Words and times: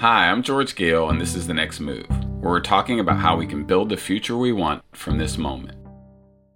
Hi, 0.00 0.28
I'm 0.28 0.42
George 0.42 0.74
Goehl, 0.74 1.08
and 1.08 1.18
this 1.18 1.34
is 1.34 1.46
The 1.46 1.54
Next 1.54 1.80
Move, 1.80 2.06
where 2.10 2.50
we're 2.50 2.60
talking 2.60 3.00
about 3.00 3.16
how 3.16 3.34
we 3.34 3.46
can 3.46 3.64
build 3.64 3.88
the 3.88 3.96
future 3.96 4.36
we 4.36 4.52
want 4.52 4.82
from 4.92 5.16
this 5.16 5.38
moment. 5.38 5.78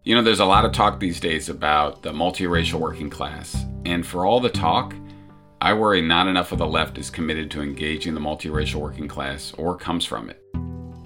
You 0.04 0.14
know, 0.14 0.20
there's 0.20 0.40
a 0.40 0.44
lot 0.44 0.66
of 0.66 0.72
talk 0.72 1.00
these 1.00 1.20
days 1.20 1.48
about 1.48 2.02
the 2.02 2.12
multiracial 2.12 2.78
working 2.78 3.08
class, 3.08 3.64
and 3.86 4.06
for 4.06 4.26
all 4.26 4.40
the 4.40 4.50
talk, 4.50 4.94
I 5.58 5.72
worry 5.72 6.02
not 6.02 6.28
enough 6.28 6.52
of 6.52 6.58
the 6.58 6.66
left 6.66 6.98
is 6.98 7.08
committed 7.08 7.50
to 7.52 7.62
engaging 7.62 8.12
the 8.12 8.20
multiracial 8.20 8.74
working 8.74 9.08
class 9.08 9.54
or 9.56 9.74
comes 9.74 10.04
from 10.04 10.28
it. 10.28 10.44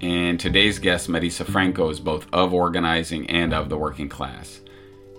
And 0.00 0.40
today's 0.40 0.80
guest, 0.80 1.08
Marisa 1.08 1.46
Franco, 1.46 1.88
is 1.88 2.00
both 2.00 2.26
of 2.32 2.52
organizing 2.52 3.30
and 3.30 3.54
of 3.54 3.68
the 3.68 3.78
working 3.78 4.08
class. 4.08 4.60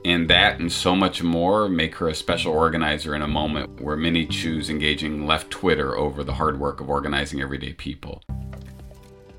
And 0.05 0.29
that 0.29 0.59
and 0.59 0.71
so 0.71 0.95
much 0.95 1.23
more 1.23 1.67
make 1.67 1.95
her 1.95 2.07
a 2.07 2.13
special 2.13 2.53
organizer 2.53 3.15
in 3.15 3.23
a 3.23 3.27
moment 3.27 3.81
where 3.81 3.97
many 3.97 4.27
choose 4.27 4.69
engaging 4.69 5.25
left 5.25 5.49
Twitter 5.49 5.97
over 5.97 6.23
the 6.23 6.35
hard 6.35 6.59
work 6.59 6.79
of 6.79 6.91
organizing 6.91 7.41
everyday 7.41 7.73
people. 7.73 8.21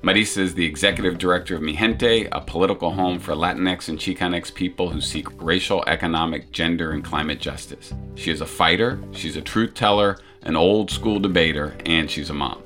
Marisa 0.03 0.39
is 0.39 0.53
the 0.53 0.65
executive 0.65 1.17
director 1.17 1.55
of 1.55 1.61
Mijente, 1.61 2.27
a 2.33 2.41
political 2.41 2.91
home 2.91 3.17
for 3.17 3.31
Latinx 3.31 3.87
and 3.87 3.97
Chicanx 3.97 4.53
people 4.53 4.89
who 4.89 4.99
seek 4.99 5.41
racial, 5.41 5.85
economic, 5.87 6.51
gender, 6.51 6.91
and 6.91 7.01
climate 7.01 7.39
justice. 7.39 7.93
She 8.15 8.29
is 8.29 8.41
a 8.41 8.45
fighter, 8.45 8.99
she's 9.13 9.37
a 9.37 9.41
truth 9.41 9.73
teller, 9.73 10.17
an 10.41 10.57
old 10.57 10.91
school 10.91 11.21
debater, 11.21 11.77
and 11.85 12.11
she's 12.11 12.29
a 12.29 12.33
mom. 12.33 12.61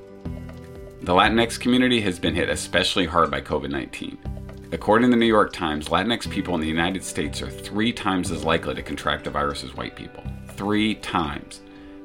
The 1.01 1.13
Latinx 1.13 1.59
community 1.59 2.01
has 2.01 2.17
been 2.17 2.33
hit 2.33 2.49
especially 2.49 3.05
hard 3.05 3.29
by 3.29 3.41
COVID 3.41 3.69
19. 3.69 4.30
According 4.73 5.09
to 5.09 5.17
the 5.17 5.19
New 5.19 5.25
York 5.25 5.51
Times, 5.51 5.89
Latinx 5.89 6.29
people 6.29 6.55
in 6.55 6.61
the 6.61 6.67
United 6.67 7.03
States 7.03 7.41
are 7.41 7.49
three 7.49 7.91
times 7.91 8.31
as 8.31 8.45
likely 8.45 8.73
to 8.73 8.81
contract 8.81 9.25
the 9.25 9.29
virus 9.29 9.65
as 9.65 9.75
white 9.75 9.97
people. 9.97 10.23
Three 10.55 10.95
times. 10.95 11.59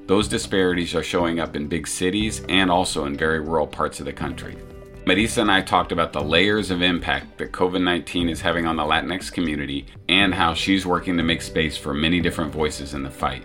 Those 0.06 0.26
disparities 0.26 0.92
are 0.92 1.02
showing 1.02 1.38
up 1.38 1.54
in 1.54 1.68
big 1.68 1.86
cities 1.86 2.42
and 2.48 2.68
also 2.68 3.04
in 3.04 3.16
very 3.16 3.38
rural 3.38 3.68
parts 3.68 4.00
of 4.00 4.06
the 4.06 4.12
country. 4.12 4.56
Marisa 5.04 5.42
and 5.42 5.50
I 5.50 5.62
talked 5.62 5.92
about 5.92 6.12
the 6.12 6.20
layers 6.20 6.72
of 6.72 6.82
impact 6.82 7.38
that 7.38 7.52
COVID 7.52 7.84
19 7.84 8.28
is 8.28 8.40
having 8.40 8.66
on 8.66 8.74
the 8.74 8.82
Latinx 8.82 9.30
community 9.32 9.86
and 10.08 10.34
how 10.34 10.52
she's 10.52 10.84
working 10.84 11.16
to 11.16 11.22
make 11.22 11.42
space 11.42 11.76
for 11.76 11.94
many 11.94 12.20
different 12.20 12.52
voices 12.52 12.94
in 12.94 13.04
the 13.04 13.10
fight. 13.10 13.44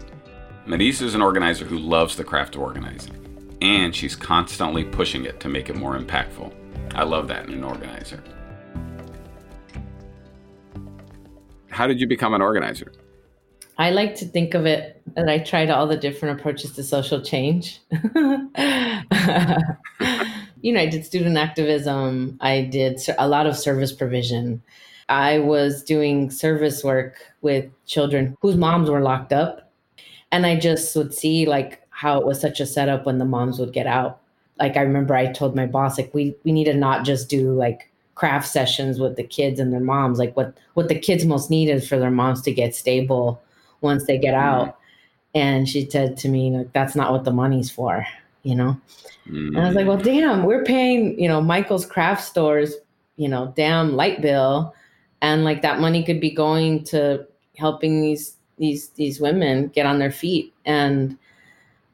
Marisa 0.65 1.03
is 1.03 1.13
an 1.13 1.21
organizer 1.21 1.65
who 1.65 1.77
loves 1.77 2.15
the 2.15 2.23
craft 2.23 2.55
of 2.55 2.61
organizing, 2.61 3.13
and 3.61 3.95
she's 3.95 4.15
constantly 4.15 4.83
pushing 4.83 5.25
it 5.25 5.39
to 5.39 5.47
make 5.47 5.69
it 5.69 5.75
more 5.75 5.95
impactful. 5.95 6.51
I 6.95 7.03
love 7.03 7.27
that 7.27 7.45
in 7.47 7.53
an 7.53 7.63
organizer. 7.63 8.23
How 11.71 11.87
did 11.87 11.99
you 11.99 12.07
become 12.07 12.33
an 12.33 12.41
organizer? 12.41 12.91
I 13.77 13.89
like 13.89 14.15
to 14.15 14.25
think 14.25 14.53
of 14.53 14.65
it 14.65 15.01
that 15.15 15.29
I 15.29 15.39
tried 15.39 15.69
all 15.69 15.87
the 15.87 15.97
different 15.97 16.39
approaches 16.39 16.73
to 16.73 16.83
social 16.83 17.21
change. 17.21 17.79
you 17.91 18.01
know, 20.73 20.79
I 20.79 20.85
did 20.85 21.05
student 21.05 21.37
activism, 21.37 22.37
I 22.41 22.61
did 22.61 23.01
a 23.17 23.27
lot 23.27 23.47
of 23.47 23.57
service 23.57 23.91
provision. 23.91 24.61
I 25.09 25.39
was 25.39 25.83
doing 25.83 26.29
service 26.29 26.83
work 26.83 27.15
with 27.41 27.69
children 27.85 28.37
whose 28.41 28.55
moms 28.55 28.89
were 28.89 29.01
locked 29.01 29.33
up. 29.33 29.71
And 30.31 30.45
I 30.45 30.59
just 30.59 30.95
would 30.95 31.13
see 31.13 31.45
like 31.45 31.81
how 31.89 32.19
it 32.19 32.25
was 32.25 32.39
such 32.39 32.59
a 32.59 32.65
setup 32.65 33.05
when 33.05 33.17
the 33.17 33.25
moms 33.25 33.59
would 33.59 33.73
get 33.73 33.87
out. 33.87 34.21
Like 34.59 34.77
I 34.77 34.81
remember 34.81 35.15
I 35.15 35.31
told 35.31 35.55
my 35.55 35.65
boss, 35.65 35.97
like, 35.97 36.13
we 36.13 36.35
we 36.43 36.51
need 36.51 36.65
to 36.65 36.73
not 36.73 37.03
just 37.03 37.29
do 37.29 37.53
like 37.53 37.90
craft 38.15 38.47
sessions 38.47 38.99
with 38.99 39.15
the 39.15 39.23
kids 39.23 39.59
and 39.59 39.71
their 39.71 39.79
moms 39.79 40.19
like 40.19 40.35
what 40.35 40.53
what 40.73 40.89
the 40.89 40.99
kids 40.99 41.25
most 41.25 41.49
need 41.49 41.69
is 41.69 41.87
for 41.87 41.97
their 41.97 42.11
moms 42.11 42.41
to 42.41 42.51
get 42.51 42.75
stable 42.75 43.41
once 43.81 44.05
they 44.05 44.17
get 44.17 44.33
out 44.33 44.67
mm. 44.67 44.73
and 45.35 45.69
she 45.69 45.89
said 45.89 46.17
to 46.17 46.27
me 46.27 46.51
like 46.51 46.71
that's 46.73 46.95
not 46.95 47.11
what 47.11 47.23
the 47.23 47.31
money's 47.31 47.71
for 47.71 48.05
you 48.43 48.53
know 48.53 48.79
mm. 49.27 49.47
and 49.47 49.59
i 49.59 49.67
was 49.67 49.75
like 49.75 49.87
well 49.87 49.97
damn 49.97 50.43
we're 50.43 50.63
paying 50.63 51.17
you 51.19 51.27
know 51.27 51.41
michael's 51.41 51.85
craft 51.85 52.23
stores 52.23 52.75
you 53.15 53.29
know 53.29 53.53
damn 53.55 53.95
light 53.95 54.21
bill 54.21 54.73
and 55.21 55.43
like 55.43 55.61
that 55.61 55.79
money 55.79 56.03
could 56.03 56.19
be 56.19 56.31
going 56.31 56.83
to 56.83 57.25
helping 57.57 58.01
these 58.01 58.35
these 58.57 58.89
these 58.89 59.21
women 59.21 59.67
get 59.69 59.85
on 59.85 59.99
their 59.99 60.11
feet 60.11 60.53
and 60.65 61.17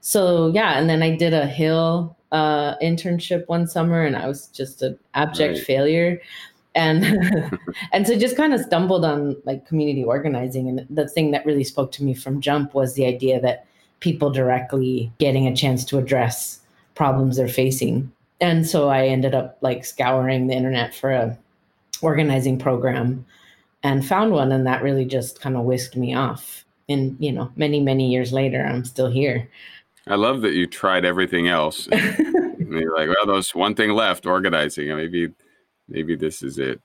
so 0.01 0.47
yeah 0.47 0.79
and 0.79 0.89
then 0.89 1.03
i 1.03 1.15
did 1.15 1.33
a 1.33 1.45
hill 1.45 2.16
uh, 2.31 2.77
internship 2.77 3.47
one 3.47 3.67
summer 3.67 4.03
and 4.03 4.15
I 4.15 4.27
was 4.27 4.47
just 4.47 4.81
an 4.81 4.97
abject 5.13 5.57
right. 5.57 5.63
failure. 5.65 6.21
And 6.75 7.03
and 7.93 8.07
so 8.07 8.17
just 8.17 8.37
kind 8.37 8.53
of 8.53 8.61
stumbled 8.61 9.05
on 9.05 9.35
like 9.45 9.67
community 9.67 10.03
organizing. 10.03 10.67
And 10.67 10.85
the 10.89 11.07
thing 11.07 11.31
that 11.31 11.45
really 11.45 11.63
spoke 11.63 11.91
to 11.93 12.03
me 12.03 12.13
from 12.13 12.41
jump 12.41 12.73
was 12.73 12.93
the 12.93 13.05
idea 13.05 13.39
that 13.41 13.65
people 13.99 14.29
directly 14.29 15.11
getting 15.19 15.47
a 15.47 15.55
chance 15.55 15.83
to 15.85 15.97
address 15.97 16.59
problems 16.95 17.37
they're 17.37 17.47
facing. 17.47 18.11
And 18.39 18.67
so 18.67 18.89
I 18.89 19.07
ended 19.07 19.33
up 19.33 19.57
like 19.61 19.85
scouring 19.85 20.47
the 20.47 20.53
internet 20.53 20.93
for 20.93 21.11
a 21.11 21.37
organizing 22.01 22.59
program 22.59 23.25
and 23.83 24.05
found 24.05 24.31
one 24.31 24.51
and 24.51 24.67
that 24.67 24.83
really 24.83 25.05
just 25.05 25.41
kind 25.41 25.55
of 25.55 25.63
whisked 25.63 25.95
me 25.95 26.13
off. 26.13 26.63
And 26.89 27.17
you 27.19 27.31
know, 27.31 27.51
many, 27.55 27.79
many 27.79 28.09
years 28.09 28.31
later, 28.31 28.63
I'm 28.63 28.85
still 28.85 29.09
here. 29.09 29.49
I 30.09 30.15
love 30.15 30.41
that 30.41 30.53
you 30.53 30.67
tried 30.67 31.05
everything 31.05 31.47
else. 31.47 31.87
you're 31.91 32.97
like, 32.97 33.09
well, 33.09 33.25
there's 33.25 33.53
one 33.55 33.75
thing 33.75 33.91
left, 33.91 34.25
organizing. 34.25 34.95
Maybe, 34.95 35.31
maybe 35.87 36.15
this 36.15 36.41
is 36.43 36.59
it. 36.59 36.81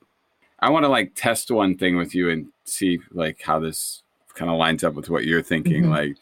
I 0.59 0.69
want 0.69 0.83
to 0.83 0.89
like 0.89 1.11
test 1.15 1.51
one 1.51 1.77
thing 1.77 1.97
with 1.97 2.15
you 2.15 2.29
and 2.29 2.47
see 2.65 2.99
like 3.11 3.41
how 3.41 3.59
this 3.59 4.03
kind 4.35 4.49
of 4.49 4.57
lines 4.57 4.83
up 4.83 4.93
with 4.93 5.09
what 5.09 5.25
you're 5.25 5.43
thinking. 5.43 5.83
Mm-hmm. 5.83 5.91
Like, 5.91 6.17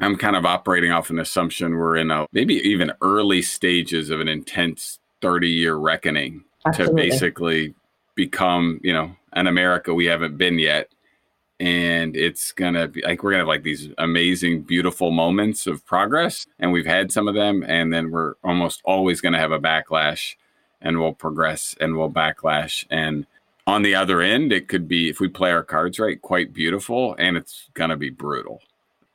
I'm 0.00 0.16
kind 0.16 0.36
of 0.36 0.46
operating 0.46 0.90
off 0.90 1.10
an 1.10 1.18
assumption 1.18 1.76
we're 1.76 1.96
in 1.96 2.10
a 2.10 2.26
maybe 2.32 2.54
even 2.54 2.92
early 3.02 3.42
stages 3.42 4.10
of 4.10 4.20
an 4.20 4.28
intense 4.28 4.98
30 5.20 5.48
year 5.48 5.76
reckoning 5.76 6.44
Absolutely. 6.66 7.02
to 7.02 7.10
basically 7.10 7.74
become, 8.14 8.80
you 8.82 8.92
know, 8.92 9.14
an 9.34 9.46
America 9.46 9.94
we 9.94 10.06
haven't 10.06 10.36
been 10.36 10.58
yet 10.58 10.88
and 11.62 12.16
it's 12.16 12.50
gonna 12.50 12.88
be 12.88 13.00
like 13.02 13.22
we're 13.22 13.30
gonna 13.30 13.42
have 13.42 13.46
like 13.46 13.62
these 13.62 13.88
amazing 13.98 14.62
beautiful 14.62 15.12
moments 15.12 15.68
of 15.68 15.86
progress 15.86 16.44
and 16.58 16.72
we've 16.72 16.86
had 16.86 17.12
some 17.12 17.28
of 17.28 17.36
them 17.36 17.62
and 17.68 17.92
then 17.92 18.10
we're 18.10 18.34
almost 18.42 18.82
always 18.84 19.20
gonna 19.20 19.38
have 19.38 19.52
a 19.52 19.60
backlash 19.60 20.34
and 20.80 20.98
we'll 20.98 21.12
progress 21.12 21.76
and 21.80 21.96
we'll 21.96 22.10
backlash 22.10 22.84
and 22.90 23.26
on 23.68 23.82
the 23.82 23.94
other 23.94 24.20
end 24.20 24.52
it 24.52 24.66
could 24.66 24.88
be 24.88 25.08
if 25.08 25.20
we 25.20 25.28
play 25.28 25.52
our 25.52 25.62
cards 25.62 26.00
right 26.00 26.20
quite 26.20 26.52
beautiful 26.52 27.14
and 27.16 27.36
it's 27.36 27.68
gonna 27.74 27.96
be 27.96 28.10
brutal. 28.10 28.60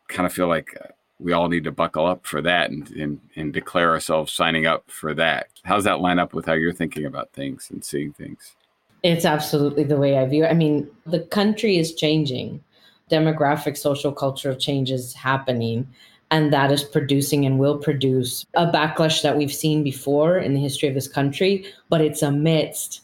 Kind 0.07 0.25
of 0.25 0.31
feel 0.31 0.47
like 0.47 0.73
uh, 0.81 0.87
we 1.19 1.33
all 1.33 1.49
need 1.49 1.65
to 1.65 1.71
buckle 1.71 2.05
up 2.05 2.25
for 2.25 2.41
that 2.41 2.71
and, 2.71 2.89
and, 2.91 3.19
and 3.35 3.51
declare 3.51 3.91
ourselves 3.91 4.31
signing 4.31 4.65
up 4.65 4.89
for 4.89 5.13
that. 5.15 5.47
How's 5.65 5.83
that 5.83 5.99
line 5.99 6.17
up 6.17 6.33
with 6.33 6.45
how 6.45 6.53
you're 6.53 6.71
thinking 6.71 7.05
about 7.05 7.33
things 7.33 7.67
and 7.69 7.83
seeing 7.83 8.13
things 8.13 8.55
it's 9.03 9.25
absolutely 9.25 9.83
the 9.83 9.97
way 9.97 10.17
I 10.17 10.25
view 10.25 10.43
it. 10.43 10.51
I 10.51 10.53
mean, 10.53 10.89
the 11.05 11.19
country 11.19 11.77
is 11.77 11.93
changing. 11.93 12.63
Demographic, 13.11 13.77
social, 13.77 14.11
cultural 14.11 14.55
change 14.55 14.91
is 14.91 15.13
happening. 15.13 15.87
And 16.29 16.51
that 16.51 16.71
is 16.71 16.83
producing 16.83 17.45
and 17.45 17.57
will 17.57 17.77
produce 17.77 18.45
a 18.55 18.67
backlash 18.67 19.21
that 19.21 19.37
we've 19.37 19.53
seen 19.53 19.83
before 19.83 20.37
in 20.37 20.53
the 20.53 20.59
history 20.59 20.89
of 20.89 20.95
this 20.95 21.07
country, 21.07 21.65
but 21.89 22.01
it's 22.01 22.21
amidst 22.21 23.01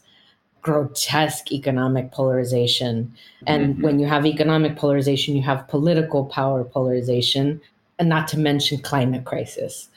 grotesque 0.60 1.52
economic 1.52 2.10
polarization. 2.10 3.14
And 3.46 3.74
mm-hmm. 3.74 3.82
when 3.82 3.98
you 3.98 4.06
have 4.06 4.26
economic 4.26 4.76
polarization, 4.76 5.36
you 5.36 5.42
have 5.42 5.68
political 5.68 6.26
power 6.26 6.64
polarization, 6.64 7.60
and 7.98 8.08
not 8.08 8.28
to 8.28 8.38
mention 8.38 8.78
climate 8.78 9.24
crisis. 9.24 9.88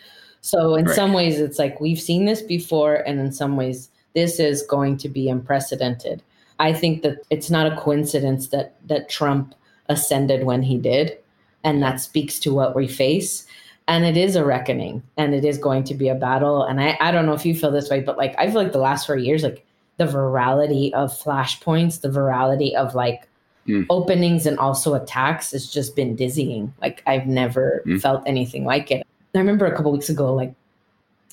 So, 0.41 0.75
in 0.75 0.85
right. 0.85 0.95
some 0.95 1.13
ways, 1.13 1.39
it's 1.39 1.57
like 1.57 1.81
we've 1.81 1.99
seen 1.99 2.25
this 2.25 2.41
before, 2.41 2.95
and 2.95 3.19
in 3.19 3.31
some 3.31 3.57
ways, 3.57 3.89
this 4.17 4.39
is 4.39 4.63
going 4.63 4.97
to 4.97 5.07
be 5.07 5.29
unprecedented. 5.29 6.23
I 6.57 6.73
think 6.73 7.03
that 7.03 7.19
it's 7.29 7.51
not 7.51 7.71
a 7.71 7.77
coincidence 7.77 8.47
that 8.47 8.75
that 8.87 9.09
Trump 9.09 9.53
ascended 9.89 10.43
when 10.43 10.63
he 10.63 10.75
did, 10.75 11.15
and 11.63 11.83
that 11.83 12.01
speaks 12.01 12.39
to 12.39 12.51
what 12.51 12.75
we 12.75 12.87
face. 12.87 13.45
And 13.87 14.05
it 14.05 14.17
is 14.17 14.35
a 14.35 14.43
reckoning, 14.43 15.03
and 15.17 15.35
it 15.35 15.45
is 15.45 15.59
going 15.59 15.83
to 15.83 15.93
be 15.93 16.09
a 16.09 16.15
battle. 16.15 16.63
And 16.63 16.81
I, 16.81 16.97
I 16.99 17.11
don't 17.11 17.27
know 17.27 17.33
if 17.33 17.45
you 17.45 17.53
feel 17.53 17.69
this 17.69 17.91
way, 17.91 17.99
but 17.99 18.17
like 18.17 18.33
I 18.39 18.47
feel 18.47 18.63
like 18.63 18.71
the 18.71 18.79
last 18.79 19.05
four 19.05 19.17
years, 19.17 19.43
like 19.43 19.63
the 19.97 20.05
virality 20.05 20.91
of 20.93 21.11
flashpoints, 21.11 22.01
the 22.01 22.09
virality 22.09 22.73
of 22.73 22.95
like 22.95 23.29
mm. 23.67 23.85
openings 23.91 24.47
and 24.47 24.57
also 24.57 24.95
attacks 24.95 25.51
has 25.51 25.67
just 25.71 25.95
been 25.95 26.15
dizzying. 26.15 26.73
Like 26.81 27.03
I've 27.05 27.27
never 27.27 27.83
mm. 27.85 28.01
felt 28.01 28.23
anything 28.25 28.65
like 28.65 28.89
it. 28.89 29.05
I 29.35 29.37
remember 29.37 29.67
a 29.67 29.75
couple 29.75 29.91
weeks 29.91 30.09
ago, 30.09 30.33
like 30.33 30.55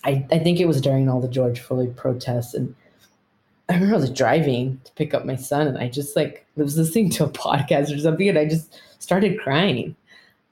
I, 0.05 0.27
I 0.31 0.39
think 0.39 0.61
it 0.61 0.67
was 0.67 0.81
during 0.81 1.09
all 1.09 1.21
the 1.21 1.29
George 1.29 1.61
Floyd 1.61 1.97
protests. 1.97 2.55
And 2.55 2.75
I 3.69 3.75
remember 3.75 3.95
I 3.95 3.99
was 3.99 4.11
driving 4.11 4.81
to 4.85 4.93
pick 4.93 5.15
up 5.15 5.25
my 5.25 5.37
son 5.37 5.67
and 5.67 5.79
I 5.79 5.89
just 5.89 6.15
like 6.15 6.47
was 6.57 6.77
listening 6.77 7.11
to 7.11 7.25
a 7.25 7.29
podcast 7.31 7.95
or 7.95 7.99
something 7.99 8.29
and 8.29 8.39
I 8.39 8.47
just 8.47 8.81
started 8.99 9.41
crying. 9.41 9.97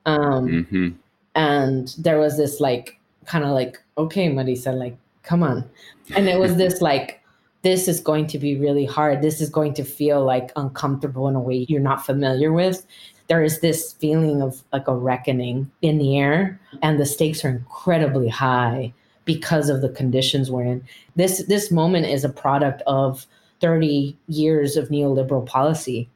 Um, 0.07 0.49
mm-hmm. 0.49 0.89
And 1.35 1.95
there 1.99 2.19
was 2.19 2.37
this 2.37 2.61
like, 2.61 2.99
kind 3.27 3.45
of 3.45 3.51
like, 3.51 3.81
okay, 3.97 4.29
Marisa, 4.29 4.77
like, 4.77 4.97
come 5.23 5.43
on. 5.43 5.69
And 6.17 6.29
it 6.29 6.39
was 6.39 6.57
this 6.57 6.81
like, 6.81 7.21
this 7.63 7.87
is 7.87 8.01
going 8.01 8.27
to 8.27 8.39
be 8.39 8.57
really 8.57 8.85
hard. 8.85 9.23
This 9.23 9.41
is 9.41 9.49
going 9.49 9.75
to 9.75 9.85
feel 9.85 10.25
like 10.25 10.51
uncomfortable 10.57 11.29
in 11.29 11.37
a 11.37 11.41
way 11.41 11.65
you're 11.69 11.81
not 11.81 12.05
familiar 12.05 12.53
with. 12.53 12.85
There 13.29 13.45
is 13.45 13.61
this 13.61 13.93
feeling 13.93 14.43
of 14.43 14.63
like 14.73 14.89
a 14.89 14.97
reckoning 14.97 15.71
in 15.81 15.99
the 15.99 16.19
air, 16.19 16.61
and 16.83 16.99
the 16.99 17.07
stakes 17.07 17.45
are 17.45 17.51
incredibly 17.51 18.29
high 18.29 18.93
because 19.25 19.69
of 19.69 19.83
the 19.83 19.89
conditions 19.89 20.51
we're 20.51 20.65
in. 20.65 20.85
This 21.17 21.45
this 21.47 21.71
moment 21.71 22.07
is 22.07 22.25
a 22.25 22.29
product 22.29 22.83
of 22.87 23.27
30 23.61 24.17
years 24.29 24.77
of 24.77 24.89
neoliberal 24.89 25.47
policy 25.47 26.09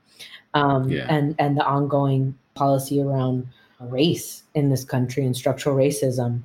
um, 0.55 0.89
yeah. 0.89 1.07
and 1.09 1.35
and 1.39 1.57
the 1.57 1.65
ongoing 1.65 2.37
policy 2.55 3.01
around 3.01 3.47
race 3.81 4.43
in 4.55 4.71
this 4.71 4.85
country 4.85 5.25
and 5.25 5.37
structural 5.37 5.77
racism. 5.77 6.43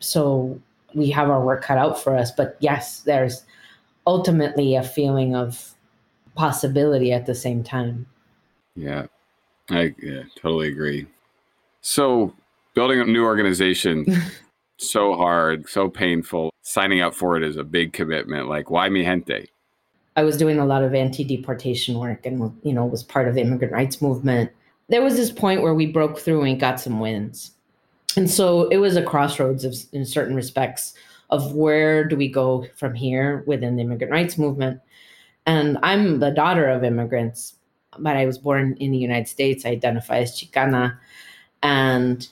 So 0.00 0.60
we 0.94 1.10
have 1.10 1.30
our 1.30 1.42
work 1.42 1.62
cut 1.62 1.78
out 1.78 2.00
for 2.00 2.16
us. 2.16 2.30
But 2.30 2.56
yes, 2.60 3.00
there's 3.00 3.44
ultimately 4.06 4.76
a 4.76 4.82
feeling 4.82 5.34
of 5.34 5.74
possibility 6.34 7.12
at 7.12 7.26
the 7.26 7.34
same 7.34 7.64
time. 7.64 8.06
Yeah, 8.76 9.06
I 9.70 9.94
yeah, 10.02 10.24
totally 10.36 10.68
agree. 10.68 11.06
So 11.80 12.34
building 12.74 13.00
a 13.00 13.04
new 13.04 13.24
organization 13.24 14.04
so 14.78 15.14
hard, 15.14 15.68
so 15.68 15.88
painful. 15.88 16.50
Signing 16.62 17.00
up 17.00 17.14
for 17.14 17.36
it 17.36 17.42
is 17.42 17.56
a 17.56 17.64
big 17.64 17.92
commitment. 17.92 18.48
Like, 18.48 18.70
why 18.70 18.88
Mijente? 18.88 19.46
I 20.16 20.22
was 20.22 20.36
doing 20.36 20.58
a 20.58 20.66
lot 20.66 20.84
of 20.84 20.94
anti-deportation 20.94 21.98
work 21.98 22.24
and 22.24 22.52
you 22.62 22.72
know 22.72 22.86
was 22.86 23.02
part 23.02 23.28
of 23.28 23.34
the 23.34 23.40
immigrant 23.40 23.72
rights 23.72 24.00
movement. 24.00 24.50
There 24.88 25.02
was 25.02 25.16
this 25.16 25.32
point 25.32 25.62
where 25.62 25.74
we 25.74 25.86
broke 25.86 26.18
through 26.18 26.42
and 26.42 26.60
got 26.60 26.80
some 26.80 27.00
wins. 27.00 27.50
And 28.16 28.30
so 28.30 28.68
it 28.68 28.76
was 28.76 28.96
a 28.96 29.02
crossroads 29.02 29.64
of 29.64 29.74
in 29.92 30.04
certain 30.04 30.36
respects 30.36 30.94
of 31.30 31.54
where 31.54 32.04
do 32.04 32.16
we 32.16 32.28
go 32.28 32.66
from 32.76 32.94
here 32.94 33.42
within 33.46 33.76
the 33.76 33.82
immigrant 33.82 34.12
rights 34.12 34.38
movement. 34.38 34.80
And 35.46 35.78
I'm 35.82 36.20
the 36.20 36.30
daughter 36.30 36.68
of 36.68 36.84
immigrants, 36.84 37.56
but 37.98 38.16
I 38.16 38.26
was 38.26 38.38
born 38.38 38.76
in 38.78 38.92
the 38.92 38.98
United 38.98 39.28
States. 39.28 39.66
I 39.66 39.70
identify 39.70 40.18
as 40.18 40.38
Chicana. 40.38 40.96
And 41.62 42.28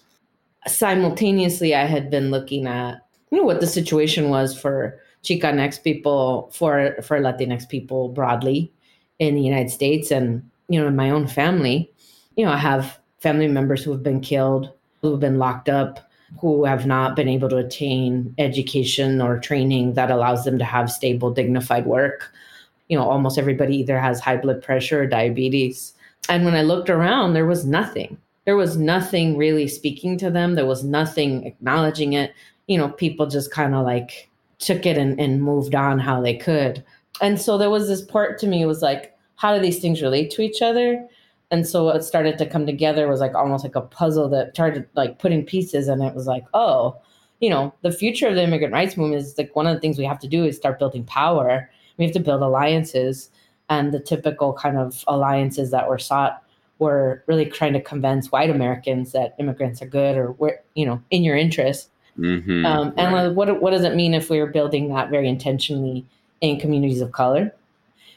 simultaneously, 0.66 1.74
I 1.74 1.84
had 1.84 2.10
been 2.10 2.30
looking 2.30 2.66
at 2.66 3.02
you 3.30 3.38
know 3.38 3.44
what 3.44 3.60
the 3.60 3.66
situation 3.66 4.28
was 4.28 4.58
for 4.58 5.00
Chicanx 5.24 5.82
people, 5.82 6.50
for 6.52 6.96
for 7.02 7.20
Latinx 7.20 7.68
people 7.68 8.08
broadly 8.08 8.72
in 9.18 9.34
the 9.34 9.42
United 9.42 9.70
States, 9.70 10.10
and 10.10 10.48
you 10.68 10.80
know 10.80 10.86
in 10.86 10.96
my 10.96 11.10
own 11.10 11.26
family, 11.26 11.90
you 12.36 12.44
know 12.44 12.52
I 12.52 12.58
have 12.58 12.98
family 13.20 13.48
members 13.48 13.82
who 13.82 13.92
have 13.92 14.02
been 14.02 14.20
killed, 14.20 14.70
who 15.00 15.12
have 15.12 15.20
been 15.20 15.38
locked 15.38 15.68
up, 15.68 16.10
who 16.40 16.64
have 16.64 16.86
not 16.86 17.16
been 17.16 17.28
able 17.28 17.48
to 17.48 17.56
attain 17.56 18.34
education 18.38 19.20
or 19.20 19.38
training 19.38 19.94
that 19.94 20.10
allows 20.10 20.44
them 20.44 20.58
to 20.58 20.64
have 20.64 20.90
stable, 20.90 21.30
dignified 21.30 21.86
work. 21.86 22.32
You 22.88 22.98
know, 22.98 23.08
almost 23.08 23.38
everybody 23.38 23.76
either 23.76 23.98
has 23.98 24.20
high 24.20 24.36
blood 24.36 24.62
pressure 24.62 25.02
or 25.02 25.06
diabetes. 25.06 25.94
And 26.28 26.44
when 26.44 26.54
I 26.54 26.62
looked 26.62 26.90
around, 26.90 27.32
there 27.32 27.46
was 27.46 27.64
nothing 27.64 28.18
there 28.44 28.56
was 28.56 28.76
nothing 28.76 29.36
really 29.36 29.68
speaking 29.68 30.18
to 30.18 30.30
them. 30.30 30.54
There 30.54 30.66
was 30.66 30.84
nothing 30.84 31.44
acknowledging 31.44 32.14
it. 32.14 32.34
You 32.66 32.78
know, 32.78 32.88
people 32.88 33.26
just 33.26 33.52
kind 33.52 33.74
of 33.74 33.84
like 33.84 34.28
took 34.58 34.86
it 34.86 34.98
and, 34.98 35.18
and 35.20 35.42
moved 35.42 35.74
on 35.74 35.98
how 35.98 36.20
they 36.20 36.36
could. 36.36 36.84
And 37.20 37.40
so 37.40 37.58
there 37.58 37.70
was 37.70 37.88
this 37.88 38.02
part 38.02 38.38
to 38.40 38.46
me, 38.46 38.62
it 38.62 38.66
was 38.66 38.82
like, 38.82 39.16
how 39.36 39.54
do 39.54 39.60
these 39.60 39.80
things 39.80 40.02
relate 40.02 40.30
to 40.32 40.42
each 40.42 40.62
other? 40.62 41.06
And 41.50 41.66
so 41.66 41.84
what 41.84 42.04
started 42.04 42.38
to 42.38 42.46
come 42.46 42.64
together 42.64 43.08
was 43.08 43.20
like 43.20 43.34
almost 43.34 43.64
like 43.64 43.76
a 43.76 43.82
puzzle 43.82 44.28
that 44.30 44.54
started 44.54 44.88
like 44.94 45.18
putting 45.18 45.44
pieces 45.44 45.88
and 45.88 46.02
it 46.02 46.14
was 46.14 46.26
like, 46.26 46.44
oh, 46.54 46.96
you 47.40 47.50
know, 47.50 47.74
the 47.82 47.92
future 47.92 48.28
of 48.28 48.36
the 48.36 48.42
immigrant 48.42 48.72
rights 48.72 48.96
movement 48.96 49.20
is 49.20 49.36
like 49.36 49.54
one 49.54 49.66
of 49.66 49.74
the 49.74 49.80
things 49.80 49.98
we 49.98 50.04
have 50.04 50.20
to 50.20 50.28
do 50.28 50.44
is 50.44 50.56
start 50.56 50.78
building 50.78 51.04
power. 51.04 51.68
We 51.98 52.04
have 52.04 52.14
to 52.14 52.20
build 52.20 52.40
alliances 52.40 53.30
and 53.68 53.92
the 53.92 54.00
typical 54.00 54.54
kind 54.54 54.78
of 54.78 55.04
alliances 55.08 55.70
that 55.72 55.88
were 55.88 55.98
sought 55.98 56.41
were 56.82 57.22
really 57.26 57.46
trying 57.46 57.72
to 57.72 57.80
convince 57.80 58.32
white 58.32 58.50
Americans 58.50 59.12
that 59.12 59.34
immigrants 59.38 59.80
are 59.80 59.86
good 59.86 60.16
or 60.16 60.32
we're, 60.32 60.58
you 60.74 60.84
know, 60.84 61.00
in 61.10 61.22
your 61.22 61.36
interest. 61.36 61.88
Mm-hmm, 62.18 62.66
um, 62.66 62.92
and 62.98 63.14
right. 63.14 63.28
what 63.28 63.62
what 63.62 63.70
does 63.70 63.84
it 63.84 63.94
mean 63.94 64.12
if 64.12 64.28
we 64.28 64.38
are 64.38 64.46
building 64.46 64.88
that 64.88 65.08
very 65.08 65.28
intentionally 65.28 66.04
in 66.40 66.60
communities 66.60 67.00
of 67.00 67.12
color? 67.12 67.54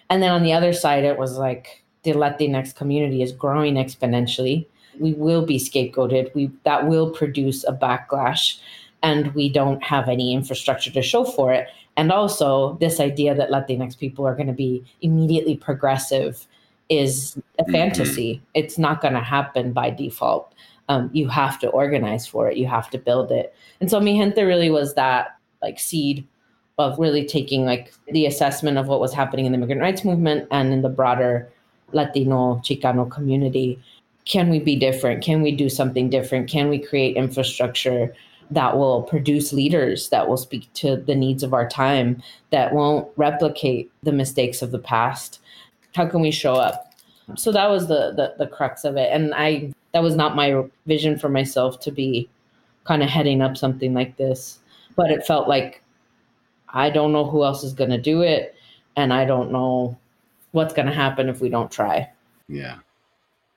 And 0.09 0.21
then 0.21 0.31
on 0.31 0.43
the 0.43 0.51
other 0.51 0.73
side, 0.73 1.03
it 1.03 1.17
was 1.17 1.37
like 1.37 1.83
the 2.03 2.11
Latinx 2.11 2.75
community 2.75 3.21
is 3.21 3.31
growing 3.31 3.75
exponentially. 3.75 4.65
We 4.99 5.13
will 5.13 5.45
be 5.45 5.57
scapegoated. 5.57 6.33
We 6.35 6.51
that 6.63 6.87
will 6.87 7.09
produce 7.09 7.63
a 7.63 7.71
backlash, 7.71 8.59
and 9.01 9.33
we 9.33 9.49
don't 9.49 9.81
have 9.83 10.09
any 10.09 10.33
infrastructure 10.33 10.91
to 10.91 11.01
show 11.01 11.23
for 11.23 11.53
it. 11.53 11.67
And 11.97 12.11
also, 12.11 12.77
this 12.81 12.99
idea 12.99 13.33
that 13.35 13.49
Latinx 13.49 13.97
people 13.97 14.27
are 14.27 14.35
going 14.35 14.47
to 14.47 14.59
be 14.67 14.83
immediately 15.01 15.55
progressive 15.55 16.45
is 16.89 17.37
a 17.59 17.63
mm-hmm. 17.63 17.71
fantasy. 17.71 18.35
Mm-hmm. 18.35 18.45
It's 18.53 18.77
not 18.77 19.01
going 19.01 19.13
to 19.13 19.21
happen 19.21 19.73
by 19.73 19.89
default. 19.89 20.53
Um, 20.87 21.09
you 21.13 21.27
have 21.29 21.59
to 21.59 21.69
organize 21.69 22.27
for 22.27 22.49
it. 22.49 22.57
You 22.57 22.67
have 22.67 22.89
to 22.91 22.97
build 22.97 23.31
it. 23.31 23.55
And 23.81 23.89
so 23.89 23.99
Mijente 23.99 24.37
really 24.37 24.69
was 24.69 24.93
that 24.93 25.37
like 25.61 25.79
seed 25.79 26.27
of 26.77 26.99
really 26.99 27.25
taking 27.25 27.65
like 27.65 27.93
the 28.09 28.25
assessment 28.25 28.77
of 28.77 28.87
what 28.87 28.99
was 28.99 29.13
happening 29.13 29.45
in 29.45 29.51
the 29.51 29.57
immigrant 29.57 29.81
rights 29.81 30.03
movement 30.03 30.47
and 30.51 30.73
in 30.73 30.81
the 30.81 30.89
broader 30.89 31.49
Latino 31.91 32.55
Chicano 32.63 33.09
community. 33.09 33.81
Can 34.25 34.49
we 34.49 34.59
be 34.59 34.75
different? 34.75 35.23
Can 35.23 35.41
we 35.41 35.55
do 35.55 35.69
something 35.69 36.09
different? 36.09 36.49
Can 36.49 36.69
we 36.69 36.79
create 36.79 37.15
infrastructure 37.15 38.13
that 38.51 38.77
will 38.77 39.03
produce 39.03 39.53
leaders 39.53 40.09
that 40.09 40.27
will 40.27 40.37
speak 40.37 40.71
to 40.73 40.97
the 40.97 41.15
needs 41.15 41.43
of 41.43 41.53
our 41.53 41.67
time, 41.67 42.21
that 42.51 42.73
won't 42.73 43.07
replicate 43.15 43.91
the 44.03 44.11
mistakes 44.11 44.61
of 44.61 44.71
the 44.71 44.79
past? 44.79 45.39
How 45.95 46.05
can 46.05 46.21
we 46.21 46.31
show 46.31 46.55
up? 46.55 46.93
So 47.35 47.51
that 47.51 47.69
was 47.69 47.87
the, 47.87 48.11
the 48.11 48.35
the 48.37 48.47
crux 48.47 48.83
of 48.83 48.97
it. 48.97 49.09
And 49.11 49.33
i 49.33 49.73
that 49.93 50.03
was 50.03 50.15
not 50.15 50.35
my 50.35 50.63
vision 50.85 51.17
for 51.17 51.29
myself 51.29 51.79
to 51.79 51.91
be 51.91 52.29
kind 52.83 53.01
of 53.01 53.09
heading 53.09 53.41
up 53.41 53.57
something 53.57 53.93
like 53.93 54.17
this. 54.17 54.59
But 54.95 55.09
it 55.09 55.25
felt 55.25 55.47
like 55.47 55.81
i 56.69 56.89
don't 56.89 57.13
know 57.13 57.25
who 57.25 57.43
else 57.43 57.63
is 57.63 57.73
going 57.73 57.89
to 57.89 58.01
do 58.01 58.21
it. 58.21 58.55
And 58.95 59.11
i 59.13 59.25
don't 59.25 59.51
know 59.51 59.97
what's 60.51 60.73
going 60.73 60.87
to 60.87 60.93
happen 60.93 61.27
if 61.29 61.41
we 61.41 61.49
don't 61.49 61.71
try. 61.71 62.09
Yeah. 62.47 62.77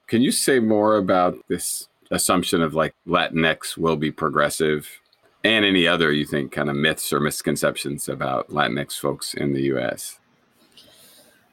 Can 0.07 0.23
you 0.23 0.33
say 0.33 0.59
more 0.59 0.97
about 0.97 1.37
this 1.49 1.89
assumption 2.11 2.63
of 2.63 2.75
like 2.75 2.95
latinx 3.07 3.77
will 3.77 3.97
be 3.97 4.11
progressive 4.11 4.89
and 5.45 5.65
any 5.65 5.87
other 5.87 6.11
you 6.11 6.25
think 6.25 6.51
kind 6.53 6.71
of 6.71 6.77
myths 6.77 7.13
or 7.13 7.21
misconceptions 7.21 8.09
about 8.09 8.49
latinx 8.49 8.95
folks 8.95 9.35
in 9.35 9.53
the 9.53 9.63
us 9.65 10.18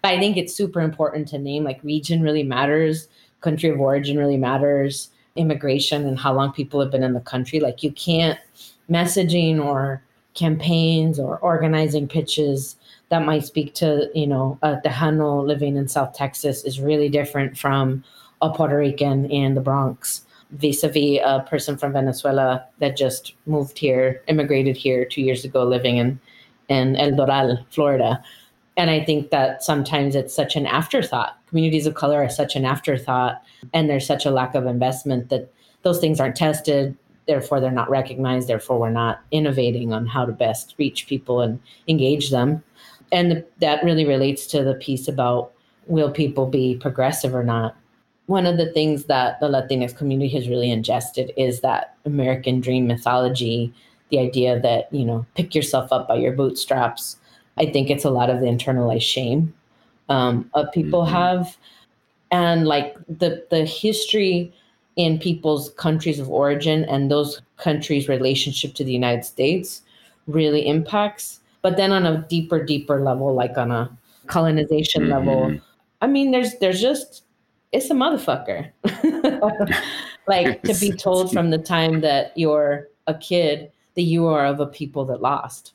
I 0.05 0.19
think 0.19 0.37
it's 0.37 0.55
super 0.55 0.81
important 0.81 1.27
to 1.29 1.37
name 1.37 1.63
like 1.63 1.83
region 1.83 2.21
really 2.21 2.43
matters, 2.43 3.07
country 3.41 3.69
of 3.69 3.79
origin 3.79 4.17
really 4.17 4.37
matters, 4.37 5.09
immigration 5.35 6.05
and 6.05 6.19
how 6.19 6.33
long 6.33 6.51
people 6.53 6.79
have 6.79 6.91
been 6.91 7.03
in 7.03 7.13
the 7.13 7.19
country. 7.19 7.59
Like 7.59 7.83
you 7.83 7.91
can't 7.91 8.39
messaging 8.89 9.63
or 9.63 10.01
campaigns 10.33 11.19
or 11.19 11.37
organizing 11.39 12.07
pitches 12.07 12.75
that 13.09 13.25
might 13.25 13.45
speak 13.45 13.73
to, 13.75 14.09
you 14.13 14.27
know, 14.27 14.57
a 14.61 14.77
Tejano 14.77 15.45
living 15.45 15.77
in 15.77 15.87
South 15.87 16.13
Texas 16.13 16.63
is 16.63 16.79
really 16.79 17.09
different 17.09 17.57
from 17.57 18.03
a 18.41 18.49
Puerto 18.49 18.77
Rican 18.77 19.29
in 19.29 19.55
the 19.55 19.61
Bronx 19.61 20.25
vis-a-vis 20.51 21.19
a 21.23 21.45
person 21.49 21.77
from 21.77 21.93
Venezuela 21.93 22.65
that 22.79 22.95
just 22.95 23.33
moved 23.45 23.77
here, 23.77 24.21
immigrated 24.27 24.77
here 24.77 25.05
two 25.05 25.21
years 25.21 25.43
ago, 25.45 25.63
living 25.63 25.97
in 25.97 26.19
in 26.67 26.95
El 26.95 27.11
Doral, 27.11 27.63
Florida. 27.69 28.23
And 28.77 28.89
I 28.89 29.03
think 29.03 29.29
that 29.29 29.63
sometimes 29.63 30.15
it's 30.15 30.35
such 30.35 30.55
an 30.55 30.65
afterthought. 30.65 31.37
Communities 31.47 31.87
of 31.87 31.95
color 31.95 32.21
are 32.21 32.29
such 32.29 32.55
an 32.55 32.65
afterthought, 32.65 33.41
and 33.73 33.89
there's 33.89 34.05
such 34.05 34.25
a 34.25 34.31
lack 34.31 34.53
of 34.53 34.65
investment 34.65 35.29
that 35.29 35.51
those 35.83 35.99
things 35.99 36.19
aren't 36.19 36.35
tested. 36.35 36.97
Therefore, 37.25 37.59
they're 37.59 37.71
not 37.71 37.89
recognized. 37.89 38.47
Therefore, 38.47 38.79
we're 38.79 38.89
not 38.89 39.21
innovating 39.31 39.93
on 39.93 40.05
how 40.05 40.25
to 40.25 40.31
best 40.31 40.75
reach 40.77 41.07
people 41.07 41.41
and 41.41 41.59
engage 41.87 42.31
them. 42.31 42.63
And 43.11 43.31
the, 43.31 43.45
that 43.59 43.83
really 43.83 44.05
relates 44.05 44.45
to 44.47 44.63
the 44.63 44.75
piece 44.75 45.07
about 45.07 45.51
will 45.87 46.11
people 46.11 46.45
be 46.45 46.75
progressive 46.75 47.33
or 47.33 47.43
not. 47.43 47.75
One 48.25 48.45
of 48.45 48.57
the 48.57 48.71
things 48.73 49.05
that 49.05 49.39
the 49.39 49.47
Latinx 49.47 49.95
community 49.95 50.29
has 50.35 50.49
really 50.49 50.71
ingested 50.71 51.31
is 51.37 51.61
that 51.61 51.95
American 52.05 52.59
dream 52.59 52.87
mythology, 52.87 53.73
the 54.09 54.19
idea 54.19 54.59
that, 54.59 54.91
you 54.91 55.05
know, 55.05 55.25
pick 55.35 55.53
yourself 55.53 55.93
up 55.93 56.07
by 56.07 56.15
your 56.15 56.33
bootstraps 56.33 57.17
I 57.57 57.65
think 57.65 57.89
it's 57.89 58.05
a 58.05 58.09
lot 58.09 58.29
of 58.29 58.39
the 58.39 58.47
internalized 58.47 59.01
shame 59.01 59.53
um, 60.09 60.49
of 60.53 60.71
people 60.71 61.03
mm-hmm. 61.03 61.13
have, 61.13 61.57
and 62.31 62.67
like 62.67 62.95
the 63.07 63.45
the 63.49 63.65
history 63.65 64.53
in 64.95 65.19
people's 65.19 65.71
countries 65.71 66.19
of 66.19 66.29
origin 66.29 66.85
and 66.85 67.11
those 67.11 67.41
countries' 67.57 68.07
relationship 68.07 68.73
to 68.75 68.83
the 68.83 68.93
United 68.93 69.25
States 69.25 69.81
really 70.27 70.67
impacts. 70.67 71.41
But 71.61 71.77
then 71.77 71.91
on 71.91 72.05
a 72.05 72.25
deeper, 72.29 72.63
deeper 72.63 73.01
level, 73.01 73.33
like 73.33 73.57
on 73.57 73.71
a 73.71 73.89
colonization 74.27 75.03
mm-hmm. 75.03 75.11
level, 75.11 75.59
I 76.01 76.07
mean, 76.07 76.31
there's 76.31 76.55
there's 76.59 76.81
just 76.81 77.23
it's 77.71 77.89
a 77.89 77.93
motherfucker. 77.93 78.69
like 80.27 80.61
to 80.63 80.73
be 80.75 80.91
told 80.97 81.31
from 81.31 81.49
the 81.49 81.57
time 81.57 82.01
that 82.01 82.37
you're 82.37 82.89
a 83.07 83.13
kid 83.13 83.71
that 83.95 84.03
you 84.03 84.25
are 84.27 84.45
of 84.45 84.59
a 84.59 84.65
people 84.65 85.05
that 85.05 85.21
lost 85.21 85.73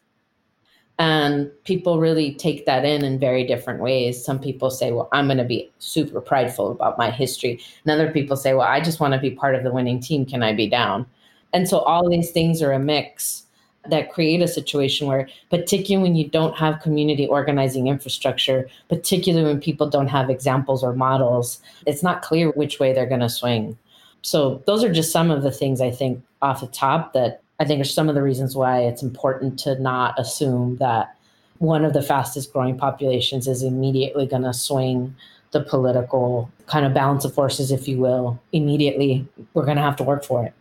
and 1.01 1.51
people 1.65 1.99
really 1.99 2.35
take 2.35 2.67
that 2.67 2.85
in 2.85 3.07
in 3.07 3.19
very 3.19 3.43
different 3.43 3.81
ways. 3.81 4.23
Some 4.23 4.39
people 4.39 4.71
say, 4.71 4.93
well, 4.93 5.09
I'm 5.13 5.29
going 5.29 5.39
to 5.39 5.45
be 5.45 5.73
super 5.79 6.21
prideful 6.21 6.71
about 6.71 6.99
my 6.99 7.11
history. 7.11 7.59
And 7.83 7.91
other 7.91 8.13
people 8.13 8.37
say, 8.37 8.53
well, 8.53 8.69
I 8.69 8.83
just 8.83 9.01
want 9.01 9.15
to 9.15 9.19
be 9.19 9.31
part 9.31 9.55
of 9.55 9.65
the 9.65 9.73
winning 9.73 10.01
team. 10.01 10.27
Can 10.27 10.43
I 10.43 10.53
be 10.53 10.69
down? 10.69 11.07
And 11.55 11.67
so 11.67 11.79
all 11.79 12.07
these 12.11 12.33
things 12.33 12.61
are 12.61 12.73
a 12.73 12.79
mix. 12.79 13.47
that 13.89 14.13
create 14.13 14.43
a 14.43 14.47
situation 14.47 15.07
where, 15.07 15.27
particularly 15.49 16.03
when 16.03 16.15
you 16.15 16.29
don't 16.29 16.55
have 16.55 16.83
community 16.83 17.27
organizing 17.27 17.87
infrastructure, 17.87 18.69
particularly 18.91 19.47
when 19.47 19.59
people 19.59 19.89
don't 19.89 20.09
have 20.09 20.29
examples 20.29 20.85
or 20.85 20.93
models, 20.93 21.63
it's 21.87 22.03
not 22.03 22.21
clear 22.21 22.51
which 22.51 22.79
way 22.79 22.93
they're 22.93 23.07
going 23.07 23.21
to 23.21 23.29
swing. 23.31 23.79
So, 24.21 24.63
those 24.67 24.85
are 24.85 24.93
just 24.93 25.13
some 25.13 25.31
of 25.31 25.43
the 25.43 25.51
things 25.51 25.81
I 25.81 25.91
think 25.91 26.23
off 26.43 26.61
the 26.61 26.67
top 26.67 27.15
that 27.15 27.41
I 27.61 27.65
think 27.67 27.81
are 27.81 27.85
some 27.85 28.09
of 28.09 28.15
the 28.15 28.23
reasons 28.23 28.57
why 28.57 28.81
it's 28.81 29.03
important 29.03 29.59
to 29.61 29.79
not 29.79 30.19
assume 30.19 30.79
that 30.79 31.15
one 31.59 31.85
of 31.85 31.93
the 31.93 32.03
fastest 32.03 32.55
growing 32.55 32.79
populations 32.79 33.47
is 33.47 33.63
immediately 33.63 34.27
going 34.27 34.43
to 34.45 34.55
swing 34.55 35.15
the 35.51 35.61
political 35.61 36.51
kind 36.67 36.87
of 36.87 36.95
balance 36.95 37.27
of 37.27 37.35
forces, 37.35 37.71
if 37.71 37.87
you 37.87 37.99
will, 37.99 38.41
immediately. 38.53 39.29
We're 39.53 39.67
going 39.67 39.77
to 39.77 39.83
have 39.83 39.97
to 39.97 40.05
work 40.05 40.25
for 40.25 40.45
it. 40.47 40.55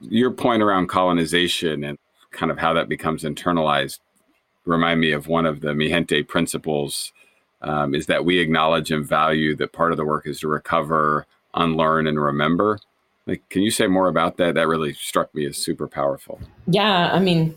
Your 0.00 0.32
point 0.32 0.60
around 0.60 0.88
colonization 0.88 1.84
and 1.84 1.98
kind 2.32 2.50
of 2.50 2.58
how 2.58 2.72
that 2.74 2.88
becomes 2.88 3.22
internalized 3.22 4.00
remind 4.64 5.00
me 5.00 5.12
of 5.12 5.28
one 5.28 5.46
of 5.46 5.60
the 5.60 5.68
Mijente 5.68 6.26
principles 6.26 7.12
um, 7.62 7.94
is 7.94 8.06
that 8.06 8.24
we 8.24 8.40
acknowledge 8.40 8.90
and 8.90 9.06
value 9.06 9.54
that 9.56 9.72
part 9.72 9.92
of 9.92 9.98
the 9.98 10.04
work 10.04 10.26
is 10.26 10.40
to 10.40 10.48
recover, 10.48 11.26
unlearn, 11.54 12.06
and 12.06 12.20
remember. 12.20 12.80
Like, 13.26 13.48
can 13.48 13.62
you 13.62 13.70
say 13.70 13.86
more 13.86 14.08
about 14.08 14.36
that? 14.36 14.54
That 14.54 14.68
really 14.68 14.92
struck 14.92 15.34
me 15.34 15.46
as 15.46 15.56
super 15.56 15.88
powerful. 15.88 16.40
Yeah, 16.66 17.10
I 17.12 17.20
mean, 17.20 17.56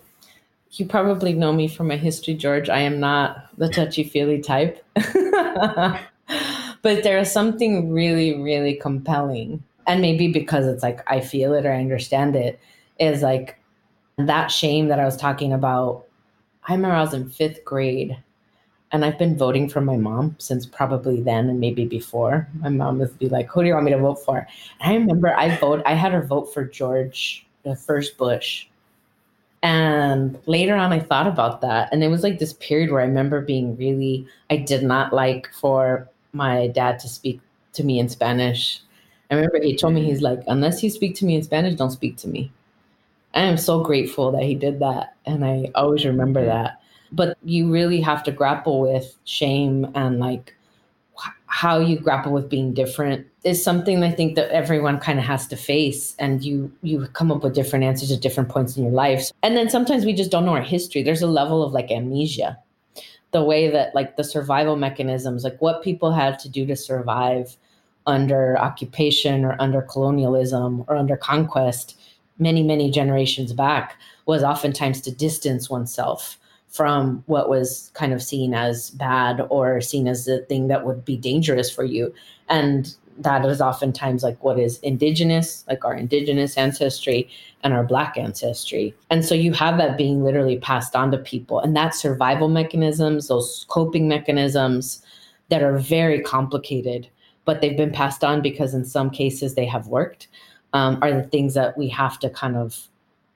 you 0.71 0.85
probably 0.85 1.33
know 1.33 1.51
me 1.51 1.67
from 1.67 1.87
my 1.87 1.97
history, 1.97 2.35
George. 2.35 2.69
I 2.69 2.79
am 2.79 2.99
not 2.99 3.49
the 3.57 3.69
touchy 3.69 4.03
feely 4.03 4.41
type. 4.41 4.83
but 4.95 7.03
there 7.03 7.17
is 7.17 7.31
something 7.31 7.91
really, 7.91 8.41
really 8.41 8.75
compelling. 8.75 9.63
And 9.87 10.01
maybe 10.01 10.31
because 10.31 10.67
it's 10.67 10.83
like 10.83 11.01
I 11.07 11.19
feel 11.19 11.53
it 11.53 11.65
or 11.65 11.73
I 11.73 11.79
understand 11.79 12.35
it, 12.35 12.59
is 12.99 13.21
like 13.21 13.59
that 14.17 14.47
shame 14.47 14.87
that 14.87 14.99
I 14.99 15.05
was 15.05 15.17
talking 15.17 15.53
about. 15.53 16.05
I 16.67 16.73
remember 16.73 16.95
I 16.95 17.01
was 17.01 17.13
in 17.13 17.29
fifth 17.29 17.63
grade 17.63 18.17
and 18.91 19.03
I've 19.03 19.17
been 19.17 19.37
voting 19.37 19.67
for 19.69 19.81
my 19.81 19.97
mom 19.97 20.35
since 20.39 20.65
probably 20.65 21.21
then 21.21 21.49
and 21.49 21.59
maybe 21.59 21.85
before. 21.85 22.47
My 22.59 22.69
mom 22.69 22.99
would 22.99 23.17
be 23.19 23.29
like, 23.29 23.49
Who 23.49 23.61
do 23.61 23.67
you 23.67 23.73
want 23.73 23.85
me 23.85 23.91
to 23.91 23.97
vote 23.97 24.23
for? 24.23 24.47
And 24.79 24.91
I 24.91 24.95
remember 24.95 25.35
I 25.35 25.55
vote 25.57 25.81
I 25.85 25.93
had 25.93 26.13
her 26.13 26.21
vote 26.21 26.53
for 26.53 26.63
George, 26.63 27.45
the 27.63 27.75
first 27.75 28.17
Bush. 28.17 28.67
And 29.63 30.39
later 30.45 30.75
on 30.75 30.93
I 30.93 30.99
thought 30.99 31.27
about 31.27 31.61
that. 31.61 31.89
And 31.91 32.03
it 32.03 32.07
was 32.07 32.23
like 32.23 32.39
this 32.39 32.53
period 32.53 32.91
where 32.91 33.01
I 33.01 33.05
remember 33.05 33.41
being 33.41 33.75
really 33.75 34.27
I 34.49 34.57
did 34.57 34.83
not 34.83 35.11
like 35.13 35.51
for 35.53 36.07
my 36.31 36.67
dad 36.67 36.99
to 36.99 37.09
speak 37.09 37.41
to 37.73 37.83
me 37.83 37.99
in 37.99 38.07
Spanish. 38.07 38.81
I 39.29 39.35
remember 39.35 39.59
he 39.61 39.75
told 39.75 39.93
me 39.93 40.05
he's 40.05 40.21
like, 40.21 40.39
unless 40.47 40.81
you 40.81 40.89
speak 40.89 41.15
to 41.15 41.25
me 41.25 41.35
in 41.35 41.43
Spanish, 41.43 41.75
don't 41.75 41.91
speak 41.91 42.15
to 42.17 42.29
me. 42.29 42.51
I 43.33 43.41
am 43.41 43.57
so 43.57 43.83
grateful 43.83 44.31
that 44.31 44.43
he 44.43 44.55
did 44.55 44.79
that. 44.79 45.15
And 45.25 45.43
I 45.43 45.69
always 45.75 46.05
remember 46.05 46.45
that. 46.45 46.76
But 47.11 47.37
you 47.43 47.71
really 47.71 48.01
have 48.01 48.23
to 48.23 48.31
grapple 48.31 48.81
with 48.81 49.15
shame 49.23 49.89
and 49.95 50.19
like 50.19 50.53
how 51.47 51.79
you 51.79 51.97
grapple 51.97 52.31
with 52.31 52.49
being 52.49 52.73
different 52.73 53.25
is 53.43 53.63
something 53.63 54.03
I 54.03 54.11
think 54.11 54.35
that 54.35 54.51
everyone 54.51 54.99
kind 54.99 55.17
of 55.17 55.25
has 55.25 55.47
to 55.47 55.55
face 55.55 56.15
and 56.19 56.43
you 56.43 56.71
you 56.83 57.07
come 57.07 57.31
up 57.31 57.43
with 57.43 57.55
different 57.55 57.85
answers 57.85 58.11
at 58.11 58.21
different 58.21 58.49
points 58.49 58.77
in 58.77 58.83
your 58.83 58.91
life. 58.91 59.31
And 59.41 59.55
then 59.55 59.69
sometimes 59.69 60.05
we 60.05 60.13
just 60.13 60.29
don't 60.29 60.45
know 60.45 60.51
our 60.53 60.61
history. 60.61 61.01
There's 61.01 61.21
a 61.21 61.27
level 61.27 61.63
of 61.63 61.73
like 61.73 61.89
amnesia. 61.89 62.57
The 63.31 63.43
way 63.43 63.69
that 63.69 63.95
like 63.95 64.17
the 64.17 64.23
survival 64.23 64.75
mechanisms, 64.75 65.43
like 65.43 65.59
what 65.61 65.83
people 65.83 66.11
had 66.11 66.37
to 66.39 66.49
do 66.49 66.65
to 66.65 66.75
survive 66.75 67.57
under 68.05 68.57
occupation 68.57 69.43
or 69.43 69.55
under 69.59 69.81
colonialism 69.81 70.85
or 70.87 70.95
under 70.95 71.17
conquest 71.17 71.99
many, 72.39 72.63
many 72.63 72.91
generations 72.91 73.53
back 73.53 73.95
was 74.25 74.43
oftentimes 74.43 75.01
to 75.01 75.11
distance 75.11 75.69
oneself 75.69 76.37
from 76.69 77.23
what 77.27 77.49
was 77.49 77.91
kind 77.93 78.13
of 78.13 78.21
seen 78.21 78.53
as 78.53 78.91
bad 78.91 79.41
or 79.49 79.81
seen 79.81 80.07
as 80.07 80.25
the 80.25 80.39
thing 80.49 80.67
that 80.67 80.85
would 80.85 81.03
be 81.05 81.17
dangerous 81.17 81.71
for 81.71 81.83
you. 81.83 82.13
And 82.49 82.93
that 83.19 83.45
is 83.45 83.61
oftentimes 83.61 84.23
like 84.23 84.43
what 84.43 84.59
is 84.59 84.77
indigenous, 84.79 85.65
like 85.67 85.83
our 85.85 85.93
indigenous 85.93 86.57
ancestry 86.57 87.29
and 87.63 87.73
our 87.73 87.83
black 87.83 88.17
ancestry. 88.17 88.93
And 89.09 89.25
so 89.25 89.33
you 89.33 89.53
have 89.53 89.77
that 89.77 89.97
being 89.97 90.23
literally 90.23 90.57
passed 90.59 90.95
on 90.95 91.11
to 91.11 91.17
people. 91.17 91.59
And 91.59 91.75
that 91.75 91.95
survival 91.95 92.47
mechanisms, 92.47 93.27
those 93.27 93.65
coping 93.69 94.07
mechanisms 94.07 95.01
that 95.49 95.63
are 95.63 95.77
very 95.77 96.21
complicated, 96.21 97.09
but 97.45 97.61
they've 97.61 97.77
been 97.77 97.91
passed 97.91 98.23
on 98.23 98.41
because 98.41 98.73
in 98.73 98.85
some 98.85 99.09
cases 99.09 99.55
they 99.55 99.65
have 99.65 99.87
worked 99.87 100.27
um, 100.73 100.99
are 101.01 101.11
the 101.11 101.23
things 101.23 101.53
that 101.53 101.77
we 101.77 101.87
have 101.89 102.19
to 102.19 102.29
kind 102.29 102.55
of 102.55 102.87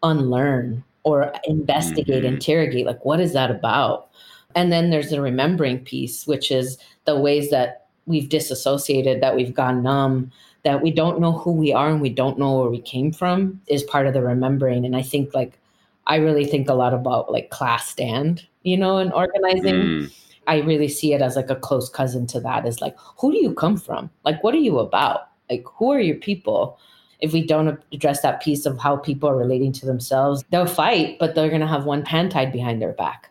unlearn 0.03 0.83
or 1.03 1.33
investigate, 1.45 2.23
mm-hmm. 2.23 2.33
interrogate. 2.33 2.85
Like, 2.85 3.03
what 3.05 3.19
is 3.19 3.33
that 3.33 3.51
about? 3.51 4.09
And 4.55 4.71
then 4.71 4.89
there's 4.89 5.09
the 5.09 5.21
remembering 5.21 5.79
piece, 5.79 6.27
which 6.27 6.51
is 6.51 6.77
the 7.05 7.17
ways 7.17 7.49
that 7.51 7.87
we've 8.05 8.29
disassociated, 8.29 9.21
that 9.21 9.35
we've 9.35 9.53
gone 9.53 9.83
numb, 9.83 10.31
that 10.63 10.81
we 10.81 10.91
don't 10.91 11.19
know 11.19 11.31
who 11.31 11.51
we 11.51 11.73
are 11.73 11.89
and 11.89 12.01
we 12.01 12.09
don't 12.09 12.37
know 12.37 12.59
where 12.59 12.69
we 12.69 12.81
came 12.81 13.11
from 13.11 13.61
is 13.67 13.83
part 13.83 14.07
of 14.07 14.13
the 14.13 14.21
remembering. 14.21 14.85
And 14.85 14.95
I 14.95 15.01
think, 15.01 15.33
like, 15.33 15.57
I 16.07 16.17
really 16.17 16.45
think 16.45 16.69
a 16.69 16.73
lot 16.73 16.93
about 16.93 17.31
like 17.31 17.49
class 17.49 17.89
stand, 17.89 18.45
you 18.63 18.77
know, 18.77 18.97
and 18.97 19.13
organizing. 19.13 19.73
Mm. 19.73 20.13
I 20.47 20.57
really 20.61 20.87
see 20.87 21.13
it 21.13 21.21
as 21.21 21.35
like 21.35 21.49
a 21.49 21.55
close 21.55 21.89
cousin 21.89 22.27
to 22.27 22.39
that 22.41 22.65
is 22.67 22.81
like, 22.81 22.95
who 23.19 23.31
do 23.31 23.37
you 23.37 23.53
come 23.53 23.77
from? 23.77 24.09
Like, 24.25 24.43
what 24.43 24.53
are 24.53 24.59
you 24.59 24.79
about? 24.79 25.29
Like, 25.49 25.63
who 25.65 25.91
are 25.91 25.99
your 25.99 26.17
people? 26.17 26.79
If 27.21 27.33
we 27.33 27.45
don't 27.45 27.79
address 27.91 28.21
that 28.21 28.41
piece 28.41 28.65
of 28.65 28.79
how 28.79 28.97
people 28.97 29.29
are 29.29 29.37
relating 29.37 29.71
to 29.73 29.85
themselves, 29.85 30.43
they'll 30.49 30.65
fight, 30.65 31.17
but 31.19 31.35
they're 31.35 31.49
going 31.49 31.61
to 31.61 31.67
have 31.67 31.85
one 31.85 32.05
hand 32.05 32.31
tied 32.31 32.51
behind 32.51 32.81
their 32.81 32.93
back. 32.93 33.29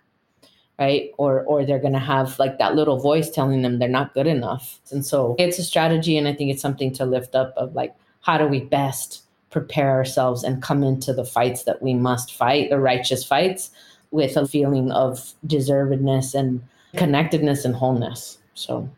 Right. 0.79 1.11
Or, 1.19 1.43
or 1.43 1.67
they're 1.67 1.79
going 1.79 1.93
to 1.93 1.99
have 1.99 2.39
like 2.39 2.59
that 2.59 2.75
little 2.75 2.99
voice 2.99 3.29
telling 3.29 3.61
them 3.61 3.79
they're 3.79 3.89
not 3.89 4.15
good 4.15 4.27
enough. 4.27 4.81
And 4.91 5.05
so 5.05 5.35
it's 5.39 5.59
a 5.59 5.63
strategy. 5.63 6.17
And 6.17 6.27
I 6.27 6.33
think 6.33 6.51
it's 6.51 6.63
something 6.63 6.91
to 6.95 7.05
lift 7.05 7.35
up 7.35 7.53
of 7.59 7.75
like, 7.75 7.95
how 8.23 8.39
do 8.39 8.47
we 8.47 8.61
best 8.61 9.25
prepare 9.51 9.91
ourselves 9.91 10.43
and 10.43 10.63
come 10.63 10.83
into 10.83 11.13
the 11.13 11.25
fights 11.25 11.65
that 11.65 11.83
we 11.83 11.93
must 11.93 12.35
fight, 12.35 12.71
the 12.71 12.79
righteous 12.79 13.25
fights, 13.25 13.71
with 14.11 14.37
a 14.37 14.47
feeling 14.47 14.91
of 14.91 15.35
deservedness 15.47 16.35
and 16.35 16.63
connectedness 16.97 17.65
and 17.65 17.75
wholeness. 17.75 18.39
So, 18.55 18.89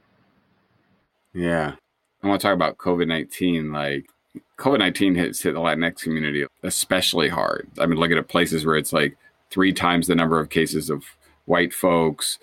yeah. 1.34 1.74
I 2.22 2.28
want 2.28 2.40
to 2.40 2.46
talk 2.46 2.54
about 2.54 2.78
COVID 2.78 3.08
19. 3.08 3.72
Like, 3.72 4.06
COVID 4.62 4.78
19 4.78 5.16
hits 5.16 5.42
hit 5.42 5.54
the 5.54 5.60
Latinx 5.60 6.02
community 6.02 6.46
especially 6.62 7.28
hard. 7.28 7.68
I 7.80 7.86
mean, 7.86 7.98
looking 7.98 8.16
at 8.16 8.28
places 8.28 8.64
where 8.64 8.76
it's 8.76 8.92
like 8.92 9.16
three 9.50 9.72
times 9.72 10.06
the 10.06 10.14
number 10.14 10.38
of 10.38 10.50
cases 10.50 10.88
of 10.88 11.02
white 11.46 11.74
folks, 11.74 12.38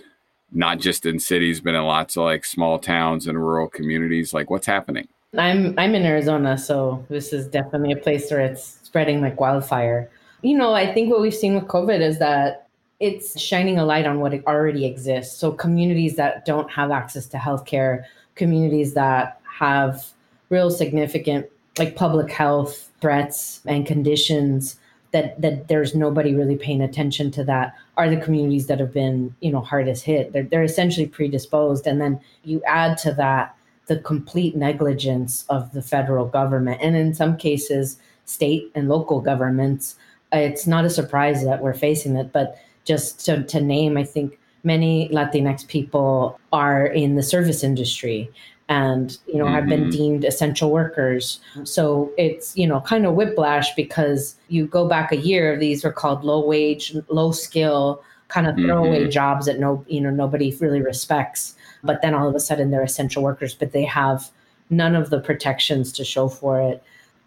not 0.51 0.79
just 0.79 1.05
in 1.05 1.17
cities, 1.19 1.61
but 1.61 1.75
in 1.75 1.83
lots 1.83 2.17
of 2.17 2.25
like 2.25 2.43
small 2.43 2.77
towns 2.77 3.25
and 3.25 3.37
rural 3.37 3.69
communities. 3.69 4.33
Like, 4.33 4.49
what's 4.49 4.67
happening? 4.67 5.07
I'm 5.37 5.73
I'm 5.79 5.95
in 5.95 6.03
Arizona, 6.03 6.57
so 6.57 7.05
this 7.07 7.31
is 7.31 7.47
definitely 7.47 7.93
a 7.93 7.95
place 7.95 8.29
where 8.29 8.41
it's 8.41 8.79
spreading 8.83 9.21
like 9.21 9.39
wildfire. 9.39 10.11
You 10.41 10.57
know, 10.57 10.73
I 10.73 10.93
think 10.93 11.09
what 11.09 11.21
we've 11.21 11.33
seen 11.33 11.55
with 11.55 11.65
COVID 11.65 12.01
is 12.01 12.19
that 12.19 12.67
it's 12.99 13.39
shining 13.39 13.79
a 13.79 13.85
light 13.85 14.05
on 14.05 14.19
what 14.19 14.33
already 14.45 14.85
exists. 14.85 15.37
So 15.37 15.53
communities 15.53 16.17
that 16.17 16.43
don't 16.43 16.69
have 16.69 16.91
access 16.91 17.27
to 17.27 17.37
healthcare, 17.37 18.03
communities 18.35 18.93
that 18.95 19.39
have 19.45 20.05
real 20.49 20.69
significant 20.69 21.45
like 21.79 21.95
public 21.95 22.31
health 22.31 22.89
threats 23.01 23.61
and 23.65 23.85
conditions 23.85 24.77
that 25.11 25.41
that 25.41 25.67
there's 25.67 25.95
nobody 25.95 26.35
really 26.35 26.55
paying 26.55 26.81
attention 26.81 27.31
to 27.31 27.43
that 27.43 27.75
are 27.97 28.09
the 28.09 28.17
communities 28.21 28.67
that 28.67 28.79
have 28.79 28.93
been 28.93 29.33
you 29.39 29.51
know 29.51 29.61
hardest 29.61 30.03
hit. 30.03 30.33
They're, 30.33 30.43
they're 30.43 30.63
essentially 30.63 31.07
predisposed. 31.07 31.87
And 31.87 31.99
then 31.99 32.19
you 32.43 32.61
add 32.67 32.97
to 32.99 33.13
that 33.13 33.55
the 33.87 33.97
complete 33.97 34.55
negligence 34.55 35.45
of 35.49 35.71
the 35.73 35.81
federal 35.81 36.25
government 36.25 36.79
and 36.81 36.95
in 36.95 37.15
some 37.15 37.37
cases 37.37 37.97
state 38.25 38.71
and 38.75 38.87
local 38.87 39.21
governments. 39.21 39.95
It's 40.31 40.67
not 40.67 40.85
a 40.85 40.91
surprise 40.91 41.43
that 41.43 41.63
we're 41.63 41.73
facing 41.73 42.15
it 42.15 42.31
but 42.31 42.59
just 42.85 43.25
to, 43.25 43.43
to 43.43 43.61
name 43.61 43.97
i 43.97 44.03
think 44.03 44.39
many 44.63 45.09
latinx 45.09 45.65
people 45.67 46.39
are 46.51 46.85
in 46.85 47.15
the 47.15 47.23
service 47.23 47.63
industry 47.63 48.29
and 48.69 49.17
you 49.27 49.35
know 49.35 49.45
mm-hmm. 49.45 49.55
have 49.55 49.67
been 49.67 49.81
mm-hmm. 49.81 49.89
deemed 49.89 50.23
essential 50.23 50.71
workers 50.71 51.39
so 51.63 52.11
it's 52.17 52.55
you 52.55 52.65
know 52.65 52.79
kind 52.81 53.05
of 53.05 53.15
whiplash 53.15 53.73
because 53.75 54.35
you 54.47 54.65
go 54.67 54.87
back 54.87 55.11
a 55.11 55.17
year 55.17 55.57
these 55.57 55.83
are 55.83 55.91
called 55.91 56.23
low 56.23 56.45
wage 56.45 56.95
low 57.09 57.31
skill 57.31 58.01
kind 58.29 58.45
of 58.45 58.55
throwaway 58.55 59.01
mm-hmm. 59.01 59.09
jobs 59.09 59.47
that 59.47 59.59
no 59.59 59.83
you 59.87 59.99
know 59.99 60.11
nobody 60.11 60.55
really 60.61 60.81
respects 60.81 61.55
but 61.83 62.01
then 62.01 62.13
all 62.13 62.29
of 62.29 62.35
a 62.35 62.39
sudden 62.39 62.69
they're 62.69 62.83
essential 62.83 63.23
workers 63.23 63.55
but 63.55 63.71
they 63.71 63.83
have 63.83 64.29
none 64.69 64.95
of 64.95 65.09
the 65.09 65.19
protections 65.19 65.91
to 65.91 66.05
show 66.05 66.29
for 66.29 66.61
it 66.61 66.83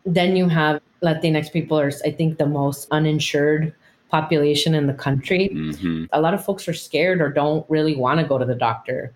then 0.07 0.37
you 0.37 0.49
have 0.49 0.81
latinx 1.03 1.53
people 1.53 1.79
are 1.79 1.93
i 2.05 2.11
think 2.11 2.39
the 2.39 2.47
most 2.47 2.87
uninsured 2.93 3.75
population 4.11 4.75
in 4.77 4.87
the 4.87 4.95
country 4.95 5.51
mm-hmm. 5.53 6.05
a 6.13 6.21
lot 6.21 6.35
of 6.35 6.45
folks 6.45 6.69
are 6.69 6.75
scared 6.75 7.21
or 7.21 7.31
don't 7.31 7.69
really 7.69 7.97
want 7.97 8.21
to 8.21 8.27
go 8.27 8.39
to 8.39 8.45
the 8.45 8.55
doctor 8.55 9.13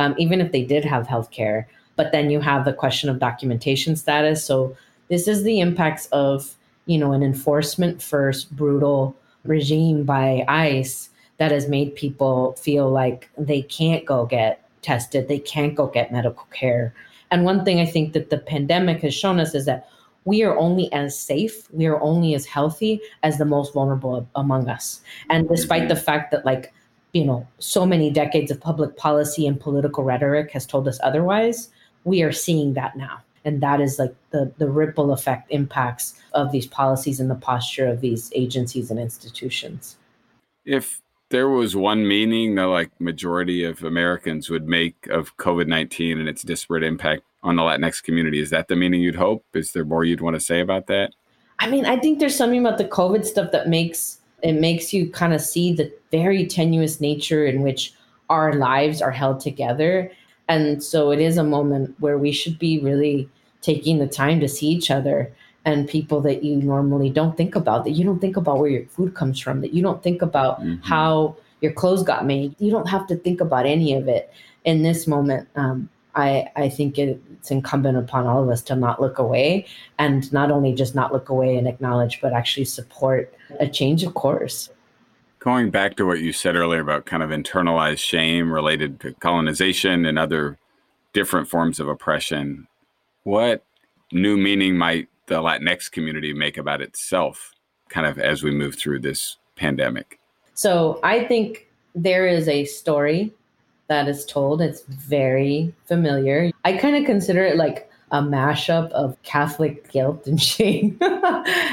um, 0.00 0.14
even 0.16 0.40
if 0.40 0.50
they 0.50 0.64
did 0.64 0.84
have 0.84 1.06
health 1.06 1.30
care. 1.30 1.68
But 1.94 2.10
then 2.10 2.30
you 2.30 2.40
have 2.40 2.64
the 2.64 2.72
question 2.72 3.10
of 3.10 3.18
documentation 3.18 3.94
status. 3.96 4.42
So 4.42 4.74
this 5.08 5.28
is 5.28 5.44
the 5.44 5.60
impacts 5.60 6.06
of, 6.06 6.56
you 6.86 6.96
know, 6.96 7.12
an 7.12 7.22
enforcement 7.22 8.02
first 8.02 8.56
brutal 8.56 9.14
regime 9.44 10.04
by 10.04 10.44
ICE 10.48 11.10
that 11.36 11.52
has 11.52 11.68
made 11.68 11.94
people 11.94 12.54
feel 12.54 12.90
like 12.90 13.28
they 13.36 13.60
can't 13.60 14.06
go 14.06 14.24
get 14.24 14.66
tested, 14.80 15.28
they 15.28 15.38
can't 15.38 15.74
go 15.74 15.86
get 15.86 16.10
medical 16.10 16.46
care. 16.50 16.94
And 17.30 17.44
one 17.44 17.64
thing 17.64 17.78
I 17.78 17.86
think 17.86 18.14
that 18.14 18.30
the 18.30 18.38
pandemic 18.38 19.02
has 19.02 19.14
shown 19.14 19.38
us 19.38 19.54
is 19.54 19.66
that 19.66 19.86
we 20.24 20.42
are 20.42 20.56
only 20.56 20.90
as 20.92 21.18
safe, 21.18 21.70
we 21.72 21.84
are 21.86 22.00
only 22.00 22.34
as 22.34 22.46
healthy 22.46 23.00
as 23.22 23.36
the 23.36 23.44
most 23.44 23.74
vulnerable 23.74 24.26
among 24.34 24.68
us. 24.68 25.02
And 25.28 25.46
despite 25.48 25.88
the 25.88 25.96
fact 25.96 26.30
that, 26.30 26.46
like, 26.46 26.72
you 27.12 27.24
know, 27.24 27.46
so 27.58 27.84
many 27.84 28.10
decades 28.10 28.50
of 28.50 28.60
public 28.60 28.96
policy 28.96 29.46
and 29.46 29.58
political 29.60 30.04
rhetoric 30.04 30.50
has 30.52 30.66
told 30.66 30.86
us 30.86 30.98
otherwise, 31.02 31.68
we 32.04 32.22
are 32.22 32.32
seeing 32.32 32.74
that 32.74 32.96
now. 32.96 33.20
And 33.44 33.62
that 33.62 33.80
is 33.80 33.98
like 33.98 34.14
the, 34.30 34.52
the 34.58 34.68
ripple 34.68 35.12
effect 35.12 35.50
impacts 35.50 36.14
of 36.34 36.52
these 36.52 36.66
policies 36.66 37.20
and 37.20 37.30
the 37.30 37.34
posture 37.34 37.86
of 37.86 38.00
these 38.00 38.30
agencies 38.34 38.90
and 38.90 39.00
institutions. 39.00 39.96
If 40.64 41.00
there 41.30 41.48
was 41.48 41.74
one 41.74 42.06
meaning 42.06 42.56
that 42.56 42.64
like 42.64 42.90
majority 43.00 43.64
of 43.64 43.82
Americans 43.82 44.50
would 44.50 44.68
make 44.68 45.06
of 45.08 45.36
COVID 45.38 45.68
nineteen 45.68 46.18
and 46.18 46.28
its 46.28 46.42
disparate 46.42 46.82
impact 46.82 47.22
on 47.42 47.56
the 47.56 47.62
Latinx 47.62 48.02
community, 48.02 48.40
is 48.40 48.50
that 48.50 48.68
the 48.68 48.76
meaning 48.76 49.00
you'd 49.00 49.14
hope? 49.14 49.44
Is 49.54 49.72
there 49.72 49.84
more 49.84 50.04
you'd 50.04 50.20
want 50.20 50.34
to 50.34 50.40
say 50.40 50.60
about 50.60 50.86
that? 50.88 51.12
I 51.58 51.68
mean, 51.68 51.86
I 51.86 51.98
think 51.98 52.18
there's 52.18 52.36
something 52.36 52.60
about 52.60 52.78
the 52.78 52.84
COVID 52.84 53.24
stuff 53.24 53.52
that 53.52 53.68
makes 53.68 54.19
it 54.42 54.54
makes 54.54 54.92
you 54.92 55.10
kind 55.10 55.32
of 55.32 55.40
see 55.40 55.72
the 55.72 55.92
very 56.10 56.46
tenuous 56.46 57.00
nature 57.00 57.46
in 57.46 57.62
which 57.62 57.92
our 58.28 58.54
lives 58.54 59.02
are 59.02 59.10
held 59.10 59.40
together. 59.40 60.10
And 60.48 60.82
so 60.82 61.10
it 61.10 61.20
is 61.20 61.36
a 61.36 61.44
moment 61.44 61.94
where 61.98 62.18
we 62.18 62.32
should 62.32 62.58
be 62.58 62.78
really 62.78 63.28
taking 63.60 63.98
the 63.98 64.06
time 64.06 64.40
to 64.40 64.48
see 64.48 64.68
each 64.68 64.90
other 64.90 65.32
and 65.64 65.88
people 65.88 66.20
that 66.22 66.42
you 66.42 66.56
normally 66.56 67.10
don't 67.10 67.36
think 67.36 67.54
about, 67.54 67.84
that 67.84 67.90
you 67.90 68.04
don't 68.04 68.20
think 68.20 68.36
about 68.36 68.58
where 68.58 68.70
your 68.70 68.86
food 68.86 69.14
comes 69.14 69.38
from, 69.38 69.60
that 69.60 69.74
you 69.74 69.82
don't 69.82 70.02
think 70.02 70.22
about 70.22 70.60
mm-hmm. 70.60 70.82
how 70.82 71.36
your 71.60 71.72
clothes 71.72 72.02
got 72.02 72.24
made. 72.24 72.54
You 72.58 72.70
don't 72.70 72.88
have 72.88 73.06
to 73.08 73.16
think 73.16 73.40
about 73.40 73.66
any 73.66 73.94
of 73.94 74.08
it 74.08 74.32
in 74.64 74.82
this 74.82 75.06
moment. 75.06 75.48
Um, 75.56 75.88
I, 76.20 76.50
I 76.56 76.68
think 76.68 76.98
it's 76.98 77.50
incumbent 77.50 77.96
upon 77.96 78.26
all 78.26 78.42
of 78.42 78.48
us 78.48 78.62
to 78.62 78.76
not 78.76 79.00
look 79.00 79.18
away 79.18 79.66
and 79.98 80.30
not 80.32 80.50
only 80.50 80.74
just 80.74 80.94
not 80.94 81.12
look 81.12 81.28
away 81.28 81.56
and 81.56 81.66
acknowledge, 81.66 82.20
but 82.20 82.32
actually 82.32 82.66
support 82.66 83.34
a 83.58 83.66
change 83.66 84.04
of 84.04 84.14
course. 84.14 84.68
Going 85.38 85.70
back 85.70 85.96
to 85.96 86.06
what 86.06 86.20
you 86.20 86.32
said 86.32 86.54
earlier 86.54 86.80
about 86.80 87.06
kind 87.06 87.22
of 87.22 87.30
internalized 87.30 88.00
shame 88.00 88.52
related 88.52 89.00
to 89.00 89.14
colonization 89.14 90.04
and 90.04 90.18
other 90.18 90.58
different 91.14 91.48
forms 91.48 91.80
of 91.80 91.88
oppression, 91.88 92.68
what 93.24 93.64
new 94.12 94.36
meaning 94.36 94.76
might 94.76 95.08
the 95.26 95.40
Latinx 95.40 95.90
community 95.90 96.34
make 96.34 96.58
about 96.58 96.82
itself 96.82 97.54
kind 97.88 98.06
of 98.06 98.18
as 98.18 98.42
we 98.42 98.50
move 98.50 98.74
through 98.74 99.00
this 99.00 99.38
pandemic? 99.56 100.20
So 100.54 101.00
I 101.02 101.24
think 101.24 101.68
there 101.94 102.26
is 102.26 102.48
a 102.48 102.66
story 102.66 103.32
that 103.90 104.08
is 104.08 104.24
told. 104.24 104.62
It's 104.62 104.82
very 104.82 105.74
familiar. 105.86 106.52
I 106.64 106.76
kind 106.76 106.94
of 106.94 107.04
consider 107.04 107.44
it 107.44 107.56
like 107.56 107.90
a 108.12 108.22
mashup 108.22 108.88
of 108.92 109.20
Catholic 109.24 109.90
guilt 109.90 110.28
and 110.28 110.40
shame 110.52 110.96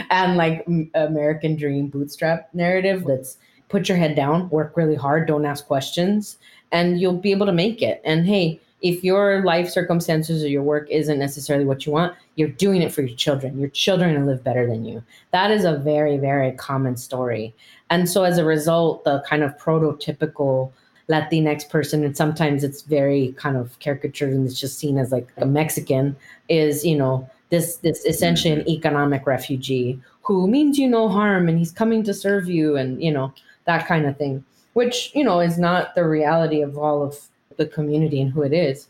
and 0.09 0.35
like 0.35 0.67
American 0.95 1.55
dream 1.55 1.87
bootstrap 1.87 2.49
narrative 2.53 3.05
that's 3.05 3.37
put 3.69 3.87
your 3.87 3.99
head 3.99 4.15
down, 4.15 4.49
work 4.49 4.75
really 4.75 4.95
hard, 4.95 5.27
don't 5.27 5.45
ask 5.45 5.67
questions, 5.67 6.39
and 6.71 6.99
you'll 6.99 7.13
be 7.13 7.31
able 7.31 7.45
to 7.45 7.53
make 7.53 7.83
it. 7.83 8.01
And 8.03 8.25
hey, 8.25 8.59
if 8.81 9.03
your 9.03 9.43
life 9.43 9.69
circumstances 9.69 10.43
or 10.43 10.47
your 10.47 10.63
work 10.63 10.89
isn't 10.89 11.19
necessarily 11.19 11.65
what 11.65 11.85
you 11.85 11.91
want, 11.91 12.15
you're 12.35 12.49
doing 12.49 12.81
it 12.81 12.91
for 12.91 13.03
your 13.03 13.15
children. 13.15 13.59
Your 13.59 13.69
children 13.69 14.15
to 14.15 14.25
live 14.25 14.43
better 14.43 14.65
than 14.65 14.85
you. 14.85 15.03
That 15.31 15.51
is 15.51 15.65
a 15.65 15.77
very, 15.77 16.17
very 16.17 16.51
common 16.53 16.97
story. 16.97 17.53
And 17.91 18.09
so 18.09 18.23
as 18.23 18.39
a 18.39 18.45
result, 18.45 19.03
the 19.03 19.23
kind 19.27 19.43
of 19.43 19.55
prototypical 19.57 20.71
Latinx 21.09 21.69
person, 21.69 22.03
and 22.03 22.15
sometimes 22.15 22.63
it's 22.63 22.81
very 22.81 23.33
kind 23.37 23.57
of 23.57 23.77
caricatured 23.79 24.33
and 24.33 24.45
it's 24.45 24.59
just 24.59 24.77
seen 24.77 24.97
as 24.97 25.11
like 25.11 25.27
a 25.37 25.45
Mexican, 25.45 26.15
is, 26.49 26.85
you 26.85 26.97
know, 26.97 27.29
this 27.49 27.77
this 27.77 28.05
essentially 28.05 28.53
an 28.53 28.67
economic 28.69 29.25
refugee 29.25 30.01
who 30.21 30.47
means 30.49 30.77
you 30.77 30.87
no 30.87 31.07
harm 31.07 31.47
and 31.47 31.57
he's 31.57 31.71
coming 31.71 32.03
to 32.03 32.13
serve 32.13 32.49
you 32.49 32.75
and 32.75 33.01
you 33.01 33.09
know 33.09 33.33
that 33.63 33.87
kind 33.87 34.05
of 34.05 34.17
thing 34.17 34.43
which 34.73 35.11
you 35.15 35.23
know 35.23 35.39
is 35.39 35.57
not 35.57 35.95
the 35.95 36.05
reality 36.05 36.61
of 36.61 36.77
all 36.77 37.01
of 37.01 37.17
the 37.57 37.65
community 37.65 38.21
and 38.21 38.31
who 38.31 38.43
it 38.43 38.53
is. 38.53 38.87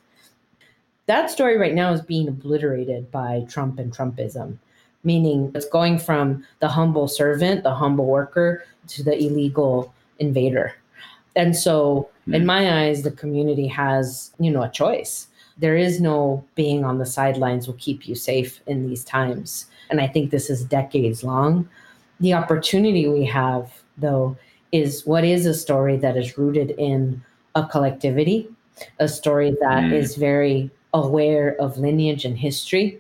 That 1.06 1.32
story 1.32 1.58
right 1.58 1.73
now 1.73 1.93
is 1.93 2.01
being 2.01 2.27
obliterated 2.27 3.10
by 3.10 3.45
Trump 3.47 3.80
and 3.80 3.93
Trumpism, 3.93 4.58
meaning 5.06 5.49
it's 5.56 5.69
going 5.69 5.97
from 5.97 6.45
the 6.60 6.67
humble 6.67 7.08
servant, 7.08 7.63
the 7.63 7.73
humble 7.73 8.06
worker, 8.06 8.65
to 8.89 9.03
the 9.03 9.17
illegal 9.17 9.93
invader. 10.19 10.75
And 11.38 11.56
so, 11.56 12.10
mm. 12.28 12.36
in 12.36 12.45
my 12.45 12.84
eyes, 12.84 13.04
the 13.04 13.12
community 13.12 13.67
has, 13.67 14.32
you 14.39 14.52
know, 14.52 14.63
a 14.63 14.69
choice. 14.69 15.28
There 15.58 15.78
is 15.78 16.02
no 16.02 16.43
being 16.56 16.84
on 16.84 16.97
the 16.97 17.06
sidelines 17.06 17.65
will 17.65 17.76
keep 17.76 18.08
you 18.08 18.15
safe 18.15 18.60
in 18.67 18.88
these 18.88 19.04
times. 19.04 19.67
And 19.89 20.02
I 20.02 20.08
think 20.08 20.32
this 20.32 20.50
is 20.50 20.65
decades 20.65 21.23
long. 21.23 21.69
The 22.19 22.34
opportunity 22.34 23.08
we 23.08 23.23
have, 23.26 23.71
though, 23.97 24.36
is 24.71 25.06
what 25.06 25.23
is 25.23 25.45
a 25.45 25.54
story 25.54 25.95
that 25.97 26.17
is 26.17 26.38
rooted 26.38 26.71
in 26.71 27.23
a 27.56 27.65
collectivity 27.65 28.50
a 29.00 29.08
story 29.08 29.52
that 29.62 29.84
mm. 29.84 29.93
is 29.93 30.15
very 30.15 30.69
aware 30.93 31.56
of 31.60 31.78
lineage 31.78 32.26
and 32.26 32.38
history, 32.38 33.00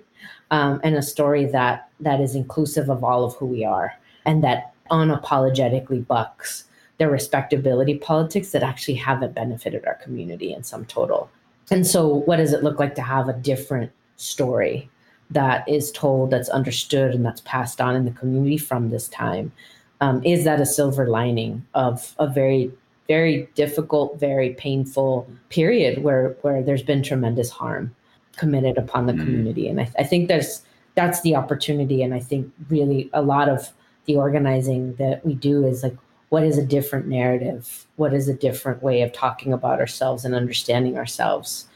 um, 0.51 0.79
and 0.83 0.95
a 0.95 1.01
story 1.01 1.45
that 1.45 1.89
that 1.99 2.19
is 2.19 2.35
inclusive 2.35 2.89
of 2.89 3.03
all 3.03 3.23
of 3.23 3.33
who 3.35 3.45
we 3.45 3.65
are, 3.65 3.93
and 4.25 4.43
that 4.43 4.73
unapologetically 4.91 6.05
bucks 6.05 6.65
the 6.97 7.09
respectability 7.09 7.97
politics 7.97 8.51
that 8.51 8.63
actually 8.63 8.95
haven't 8.95 9.35
benefited 9.35 9.85
our 9.85 9.95
community 9.95 10.53
in 10.53 10.63
some 10.63 10.85
total. 10.85 11.29
And 11.69 11.85
so, 11.85 12.07
what 12.07 12.37
does 12.37 12.53
it 12.53 12.63
look 12.63 12.79
like 12.79 12.95
to 12.95 13.01
have 13.01 13.27
a 13.27 13.33
different 13.33 13.91
story 14.15 14.89
that 15.29 15.67
is 15.67 15.91
told, 15.91 16.31
that's 16.31 16.49
understood, 16.49 17.13
and 17.13 17.25
that's 17.25 17.41
passed 17.41 17.81
on 17.81 17.95
in 17.95 18.05
the 18.05 18.11
community 18.11 18.57
from 18.57 18.89
this 18.89 19.07
time? 19.09 19.51
Um, 19.99 20.23
is 20.23 20.43
that 20.43 20.61
a 20.61 20.65
silver 20.65 21.07
lining 21.07 21.65
of 21.73 22.15
a 22.19 22.27
very 22.27 22.71
very 23.07 23.47
difficult, 23.55 24.19
very 24.19 24.51
painful 24.51 25.27
period 25.49 26.03
where 26.03 26.35
where 26.41 26.61
there's 26.61 26.83
been 26.83 27.01
tremendous 27.01 27.49
harm 27.49 27.95
committed 28.35 28.77
upon 28.77 29.07
the 29.07 29.13
mm. 29.13 29.19
community. 29.19 29.67
And 29.67 29.81
I, 29.81 29.91
I 29.97 30.03
think 30.03 30.27
there's 30.27 30.61
that's 30.95 31.21
the 31.21 31.35
opportunity. 31.35 32.01
And 32.01 32.13
I 32.13 32.19
think 32.19 32.51
really 32.69 33.09
a 33.13 33.21
lot 33.21 33.49
of 33.49 33.71
the 34.05 34.15
organizing 34.15 34.95
that 34.95 35.25
we 35.25 35.35
do 35.35 35.65
is 35.65 35.83
like, 35.83 35.95
what 36.29 36.43
is 36.43 36.57
a 36.57 36.65
different 36.65 37.07
narrative? 37.07 37.85
What 37.95 38.13
is 38.13 38.27
a 38.27 38.33
different 38.33 38.83
way 38.83 39.01
of 39.01 39.13
talking 39.13 39.53
about 39.53 39.79
ourselves 39.79 40.25
and 40.25 40.35
understanding 40.35 40.97
ourselves? 40.97 41.67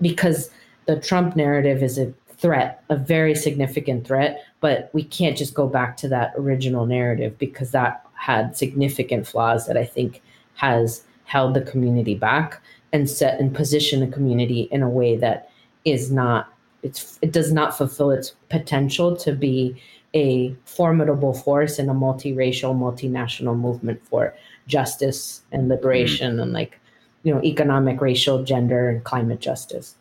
Because 0.00 0.50
the 0.86 0.98
Trump 0.98 1.36
narrative 1.36 1.82
is 1.82 1.98
a 1.98 2.12
threat, 2.38 2.82
a 2.88 2.96
very 2.96 3.34
significant 3.34 4.06
threat, 4.06 4.42
but 4.60 4.90
we 4.94 5.04
can't 5.04 5.36
just 5.36 5.54
go 5.54 5.68
back 5.68 5.96
to 5.98 6.08
that 6.08 6.32
original 6.36 6.86
narrative 6.86 7.38
because 7.38 7.70
that 7.72 8.04
had 8.14 8.56
significant 8.56 9.26
flaws 9.26 9.66
that 9.66 9.76
I 9.76 9.84
think 9.84 10.22
has 10.54 11.04
held 11.24 11.54
the 11.54 11.60
community 11.60 12.14
back 12.14 12.60
and 12.92 13.08
set 13.08 13.38
and 13.38 13.54
position 13.54 14.00
the 14.00 14.06
community 14.06 14.62
in 14.72 14.82
a 14.82 14.88
way 14.88 15.16
that 15.16 15.50
is 15.84 16.10
not 16.10 16.52
it's 16.82 17.18
it 17.20 17.32
does 17.32 17.52
not 17.52 17.76
fulfill 17.76 18.10
its 18.10 18.34
potential 18.48 19.14
to 19.16 19.32
be 19.32 19.80
a 20.14 20.54
formidable 20.64 21.34
force 21.34 21.78
in 21.78 21.88
a 21.88 21.94
multiracial 21.94 22.74
multinational 22.74 23.56
movement 23.56 24.00
for 24.06 24.34
justice 24.66 25.42
and 25.52 25.68
liberation 25.68 26.32
mm-hmm. 26.32 26.40
and 26.40 26.52
like 26.52 26.80
you 27.22 27.32
know 27.34 27.42
economic 27.42 28.00
racial 28.00 28.42
gender 28.42 28.88
and 28.88 29.04
climate 29.04 29.40
justice 29.40 29.96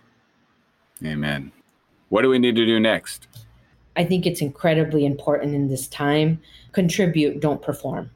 amen 1.06 1.52
what 2.10 2.22
do 2.22 2.30
we 2.30 2.40
need 2.40 2.56
to 2.56 2.66
do 2.66 2.80
next 2.80 3.28
i 3.96 4.04
think 4.04 4.26
it's 4.26 4.42
incredibly 4.42 5.06
important 5.06 5.54
in 5.54 5.68
this 5.68 5.88
time 5.88 6.40
contribute 6.72 7.40
don't 7.40 7.62
perform 7.62 8.10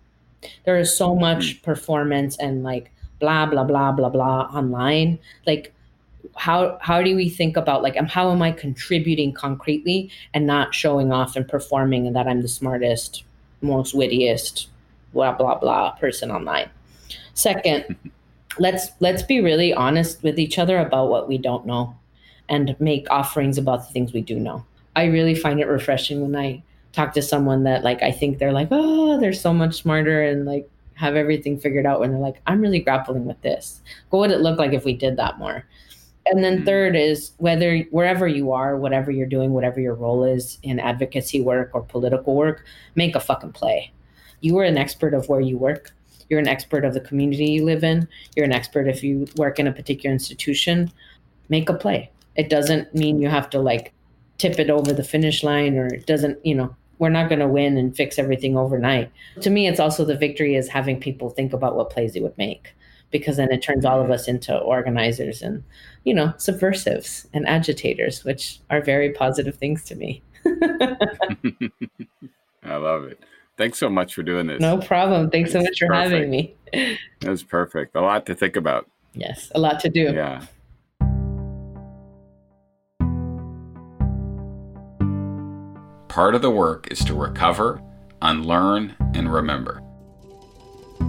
there 0.65 0.77
is 0.77 0.95
so 0.95 1.15
much 1.15 1.56
mm-hmm. 1.56 1.63
performance 1.63 2.38
and 2.38 2.63
like 2.63 2.91
blah 3.19 3.45
blah 3.45 3.63
blah 3.63 3.91
blah 3.91 4.10
blah 4.10 4.41
online. 4.53 5.19
Like 5.47 5.72
how 6.36 6.77
how 6.81 7.01
do 7.01 7.15
we 7.15 7.29
think 7.29 7.57
about 7.57 7.83
like 7.83 7.97
um, 7.97 8.05
how 8.05 8.31
am 8.31 8.41
I 8.41 8.51
contributing 8.51 9.33
concretely 9.33 10.09
and 10.33 10.47
not 10.47 10.73
showing 10.73 11.12
off 11.12 11.36
and 11.36 11.47
performing 11.47 12.07
and 12.07 12.15
that 12.15 12.27
I'm 12.27 12.41
the 12.41 12.47
smartest, 12.47 13.23
most 13.62 13.93
wittiest, 13.93 14.67
blah 15.13 15.33
blah 15.33 15.57
blah 15.59 15.91
person 15.91 16.31
online. 16.31 16.69
Second, 17.33 17.95
let's 18.59 18.89
let's 18.99 19.23
be 19.23 19.41
really 19.41 19.73
honest 19.73 20.23
with 20.23 20.39
each 20.39 20.57
other 20.59 20.77
about 20.77 21.09
what 21.09 21.27
we 21.27 21.38
don't 21.38 21.65
know 21.65 21.95
and 22.49 22.75
make 22.79 23.09
offerings 23.09 23.57
about 23.57 23.88
the 23.88 23.93
things 23.93 24.13
we 24.13 24.21
do 24.21 24.39
know. 24.39 24.65
I 24.95 25.05
really 25.05 25.36
find 25.36 25.59
it 25.59 25.65
refreshing 25.65 26.21
when 26.21 26.36
I 26.36 26.62
talk 26.91 27.13
to 27.13 27.21
someone 27.21 27.63
that 27.63 27.83
like 27.83 28.01
I 28.03 28.12
think 28.12 28.38
they're 28.38 28.53
like, 28.53 28.67
oh, 28.71 29.19
they're 29.19 29.33
so 29.33 29.53
much 29.53 29.81
smarter 29.81 30.23
and 30.23 30.45
like 30.45 30.69
have 30.95 31.15
everything 31.15 31.59
figured 31.59 31.86
out 31.86 31.99
when 31.99 32.12
they're 32.12 32.19
like, 32.19 32.41
I'm 32.45 32.62
really 32.62 32.79
grappling 32.79 33.25
with 33.25 33.41
this. 33.41 33.81
What 34.09 34.19
would 34.19 34.31
it 34.31 34.41
look 34.41 34.59
like 34.59 34.73
if 34.73 34.86
we 34.86 34.93
did 34.93 35.17
that 35.17 35.39
more? 35.39 35.65
And 36.25 36.43
then 36.43 36.57
mm-hmm. 36.57 36.65
third 36.65 36.95
is 36.95 37.33
whether 37.38 37.79
wherever 37.91 38.27
you 38.27 38.51
are, 38.51 38.77
whatever 38.77 39.12
you're 39.12 39.27
doing, 39.27 39.51
whatever 39.51 39.79
your 39.81 39.95
role 39.95 40.23
is 40.23 40.57
in 40.63 40.79
advocacy 40.79 41.41
work 41.41 41.71
or 41.73 41.81
political 41.81 42.36
work, 42.36 42.63
make 42.95 43.15
a 43.15 43.19
fucking 43.19 43.51
play. 43.51 43.91
you 44.41 44.57
are 44.57 44.63
an 44.63 44.77
expert 44.77 45.13
of 45.13 45.29
where 45.29 45.41
you 45.41 45.57
work. 45.57 45.91
You're 46.29 46.39
an 46.39 46.47
expert 46.47 46.83
of 46.86 46.93
the 46.93 46.99
community 46.99 47.51
you 47.51 47.65
live 47.65 47.83
in. 47.83 48.07
You're 48.36 48.45
an 48.45 48.51
expert 48.53 48.88
if 48.88 49.03
you 49.03 49.27
work 49.38 49.59
in 49.59 49.67
a 49.67 49.71
particular 49.71 50.13
institution. 50.13 50.91
Make 51.49 51.69
a 51.69 51.73
play. 51.73 52.09
It 52.36 52.49
doesn't 52.49 52.93
mean 52.93 53.21
you 53.21 53.29
have 53.29 53.49
to 53.51 53.59
like 53.59 53.93
tip 54.38 54.59
it 54.59 54.69
over 54.69 54.91
the 54.91 55.03
finish 55.03 55.43
line 55.43 55.77
or 55.77 55.88
it 55.88 56.05
doesn't, 56.05 56.45
you 56.45 56.55
know, 56.55 56.75
we're 56.99 57.09
not 57.09 57.29
going 57.29 57.39
to 57.39 57.47
win 57.47 57.77
and 57.77 57.95
fix 57.95 58.17
everything 58.17 58.57
overnight. 58.57 59.12
To 59.41 59.49
me, 59.49 59.67
it's 59.67 59.79
also 59.79 60.05
the 60.05 60.17
victory 60.17 60.55
is 60.55 60.67
having 60.67 60.99
people 60.99 61.29
think 61.29 61.53
about 61.53 61.75
what 61.75 61.89
plays 61.89 62.13
they 62.13 62.21
would 62.21 62.38
make 62.38 62.73
because 63.13 63.38
then 63.38 63.49
it 63.54 63.62
turns 63.62 63.86
all 63.86 63.99
of 63.99 64.06
mm-hmm. 64.06 64.13
us 64.13 64.28
into 64.28 64.58
organizers 64.58 65.41
and, 65.41 65.63
you 66.04 66.13
know, 66.13 66.34
subversives 66.36 67.26
and 67.32 67.47
agitators, 67.47 68.26
which 68.26 68.60
are 68.69 68.82
very 68.82 69.13
positive 69.13 69.56
things 69.56 69.86
to 69.86 69.95
me. 69.95 70.21
I 72.63 72.76
love 72.76 73.06
it. 73.06 73.23
Thanks 73.56 73.78
so 73.78 73.88
much 73.88 74.15
for 74.15 74.23
doing 74.23 74.47
this. 74.47 74.60
No 74.60 74.80
problem. 74.80 75.30
Thanks 75.30 75.52
so 75.52 75.62
much 75.62 75.80
for 75.80 75.88
perfect. 75.88 76.12
having 76.12 76.30
me. 76.30 76.56
That 76.73 77.30
was 77.30 77.43
perfect. 77.43 77.95
A 77.95 78.02
lot 78.02 78.26
to 78.26 78.36
think 78.36 78.56
about. 78.56 78.89
Yes, 79.13 79.52
a 79.54 79.60
lot 79.60 79.80
to 79.82 79.89
do. 79.89 80.12
Yeah. 80.12 80.43
Part 86.08 86.34
of 86.36 86.41
the 86.41 86.52
work 86.52 86.88
is 86.91 87.04
to 87.06 87.13
recover, 87.13 87.82
unlearn, 88.21 88.95
and 89.13 89.32
remember. 89.32 89.83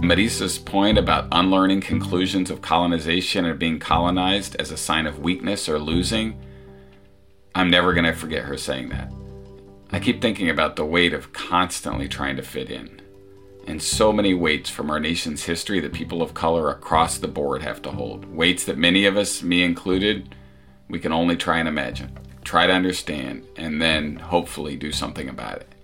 Marisa's 0.01 0.59
point 0.59 0.97
about 0.97 1.27
unlearning 1.31 1.81
conclusions 1.81 2.51
of 2.51 2.61
colonization 2.61 3.45
and 3.45 3.57
being 3.57 3.79
colonized 3.79 4.55
as 4.57 4.71
a 4.71 4.77
sign 4.77 5.07
of 5.07 5.19
weakness 5.19 5.67
or 5.67 5.79
losing, 5.79 6.39
I'm 7.55 7.69
never 7.69 7.93
going 7.93 8.05
to 8.05 8.13
forget 8.13 8.43
her 8.43 8.57
saying 8.57 8.89
that. 8.89 9.11
I 9.91 9.99
keep 9.99 10.21
thinking 10.21 10.49
about 10.49 10.75
the 10.75 10.85
weight 10.85 11.13
of 11.13 11.33
constantly 11.33 12.07
trying 12.07 12.35
to 12.35 12.43
fit 12.43 12.69
in, 12.69 13.01
and 13.65 13.81
so 13.81 14.11
many 14.11 14.33
weights 14.33 14.69
from 14.69 14.91
our 14.91 14.99
nation's 14.99 15.43
history 15.43 15.79
that 15.79 15.93
people 15.93 16.21
of 16.21 16.33
color 16.33 16.69
across 16.69 17.17
the 17.17 17.27
board 17.27 17.63
have 17.63 17.81
to 17.83 17.91
hold. 17.91 18.25
Weights 18.25 18.65
that 18.65 18.77
many 18.77 19.05
of 19.05 19.17
us, 19.17 19.41
me 19.41 19.63
included, 19.63 20.35
we 20.89 20.99
can 20.99 21.13
only 21.13 21.35
try 21.35 21.57
and 21.57 21.67
imagine, 21.67 22.19
try 22.43 22.67
to 22.67 22.73
understand, 22.73 23.43
and 23.55 23.81
then 23.81 24.17
hopefully 24.17 24.75
do 24.75 24.91
something 24.91 25.29
about 25.29 25.57
it. 25.57 25.75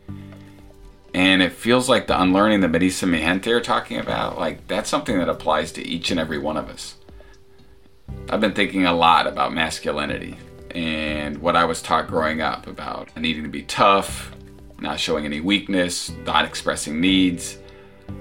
And 1.14 1.42
it 1.42 1.52
feels 1.52 1.90
like 1.90 2.08
the 2.08 2.20
unlearning 2.22 2.62
that 2.62 2.72
Marisa 2.72 3.10
Mijente 3.10 3.48
are 3.48 3.62
talking 3.62 4.00
about, 4.00 4.40
like 4.40 4.68
that's 4.68 4.90
something 4.90 5.18
that 5.18 5.28
applies 5.28 5.72
to 5.74 5.86
each 5.86 6.10
and 6.10 6.20
every 6.20 6.38
one 6.38 6.58
of 6.58 6.70
us. 6.70 6.96
I've 8.30 8.42
been 8.42 8.54
thinking 8.54 8.86
a 8.86 8.94
lot 8.94 9.28
about 9.28 9.54
masculinity 9.54 10.38
and 10.74 11.38
what 11.40 11.56
I 11.56 11.66
was 11.66 11.82
taught 11.82 12.08
growing 12.08 12.42
up 12.42 12.68
about 12.68 13.16
needing 13.18 13.44
to 13.44 13.50
be 13.50 13.64
tough, 13.64 14.34
not 14.80 15.00
showing 15.00 15.26
any 15.26 15.42
weakness, 15.42 16.12
not 16.26 16.46
expressing 16.46 17.02
needs. 17.02 17.58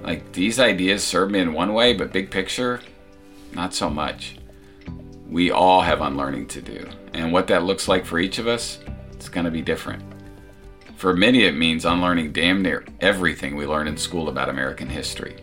Like 0.02 0.32
these 0.32 0.58
ideas 0.58 1.04
serve 1.04 1.30
me 1.30 1.40
in 1.40 1.52
one 1.52 1.72
way, 1.74 1.94
but 1.94 2.12
big 2.12 2.30
picture, 2.30 2.80
not 3.52 3.72
so 3.72 3.88
much. 3.88 4.36
We 5.28 5.52
all 5.52 5.80
have 5.80 6.00
unlearning 6.00 6.48
to 6.48 6.62
do. 6.62 6.88
And 7.14 7.32
what 7.32 7.46
that 7.48 7.64
looks 7.64 7.86
like 7.86 8.04
for 8.04 8.18
each 8.18 8.38
of 8.38 8.48
us, 8.48 8.80
it's 9.12 9.28
going 9.28 9.44
to 9.44 9.50
be 9.50 9.62
different. 9.62 10.09
For 11.00 11.16
many, 11.16 11.44
it 11.44 11.56
means 11.56 11.86
unlearning 11.86 12.32
damn 12.32 12.60
near 12.60 12.84
everything 13.00 13.56
we 13.56 13.64
learned 13.64 13.88
in 13.88 13.96
school 13.96 14.28
about 14.28 14.50
American 14.50 14.86
history, 14.86 15.34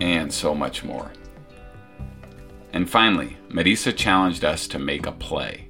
and 0.00 0.32
so 0.32 0.54
much 0.54 0.84
more. 0.84 1.12
And 2.72 2.88
finally, 2.88 3.36
Marisa 3.50 3.94
challenged 3.94 4.42
us 4.42 4.66
to 4.68 4.78
make 4.78 5.04
a 5.04 5.12
play. 5.12 5.68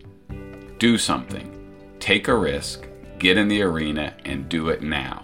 Do 0.78 0.96
something. 0.96 1.58
Take 1.98 2.28
a 2.28 2.36
risk, 2.36 2.86
get 3.18 3.36
in 3.36 3.48
the 3.48 3.62
arena, 3.62 4.14
and 4.24 4.48
do 4.48 4.68
it 4.68 4.80
now. 4.80 5.22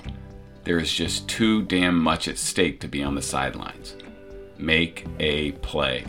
There 0.65 0.81
is 0.81 0.93
just 0.93 1.29
too 1.29 1.63
damn 1.63 1.97
much 1.97 2.27
at 2.27 2.39
stake 2.39 2.81
to 2.81 2.89
be 2.89 3.05
on 3.05 3.15
the 3.15 3.23
sidelines. 3.23 3.95
Make 4.59 5.07
a 5.21 5.53
play. 5.53 6.05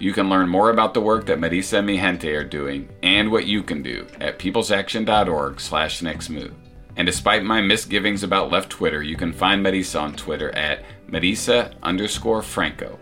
You 0.00 0.12
can 0.12 0.28
learn 0.28 0.48
more 0.48 0.70
about 0.70 0.94
the 0.94 1.00
work 1.00 1.26
that 1.26 1.40
Marisa 1.40 1.78
and 1.78 1.88
Mijente 1.88 2.36
are 2.36 2.44
doing 2.44 2.88
and 3.02 3.30
what 3.30 3.46
you 3.46 3.62
can 3.62 3.82
do 3.82 4.06
at 4.20 4.38
peoplesaction.org 4.38 5.60
slash 5.60 6.02
nextmove. 6.02 6.54
And 6.96 7.06
despite 7.06 7.44
my 7.44 7.60
misgivings 7.60 8.22
about 8.22 8.50
left 8.50 8.70
Twitter, 8.70 9.02
you 9.02 9.16
can 9.16 9.32
find 9.32 9.64
Marisa 9.64 10.00
on 10.00 10.14
Twitter 10.14 10.50
at 10.54 10.84
Marisa 11.08 11.72
underscore 11.82 12.42
Franco. 12.42 12.98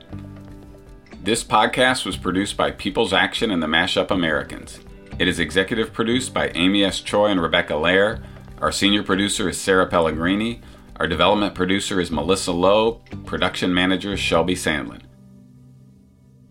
This 1.23 1.43
podcast 1.43 2.07
was 2.07 2.17
produced 2.17 2.57
by 2.57 2.71
People's 2.71 3.13
Action 3.13 3.51
and 3.51 3.63
the 3.63 3.67
Mashup 3.67 4.11
Americans. 4.11 4.81
It 5.19 5.29
is 5.29 5.39
executive 5.39 5.93
produced 5.93 6.33
by 6.33 6.51
Amy 6.55 6.85
S. 6.85 7.01
Choi 7.01 7.29
and 7.29 7.43
Rebecca 7.43 7.73
Lehrer. 7.73 8.23
Our 8.61 8.71
senior 8.71 9.03
producer 9.03 9.49
is 9.49 9.61
Sarah 9.61 9.87
Pellegrini. 9.87 10.61
Our 10.97 11.07
development 11.07 11.55
producer 11.55 12.01
is 12.01 12.11
Melissa 12.11 12.53
Lowe. 12.53 13.01
Production 13.25 13.73
manager 13.73 14.13
is 14.13 14.21
Shelby 14.21 14.55
Sandlin. 14.55 15.06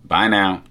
Bye 0.07 0.27
now. 0.27 0.63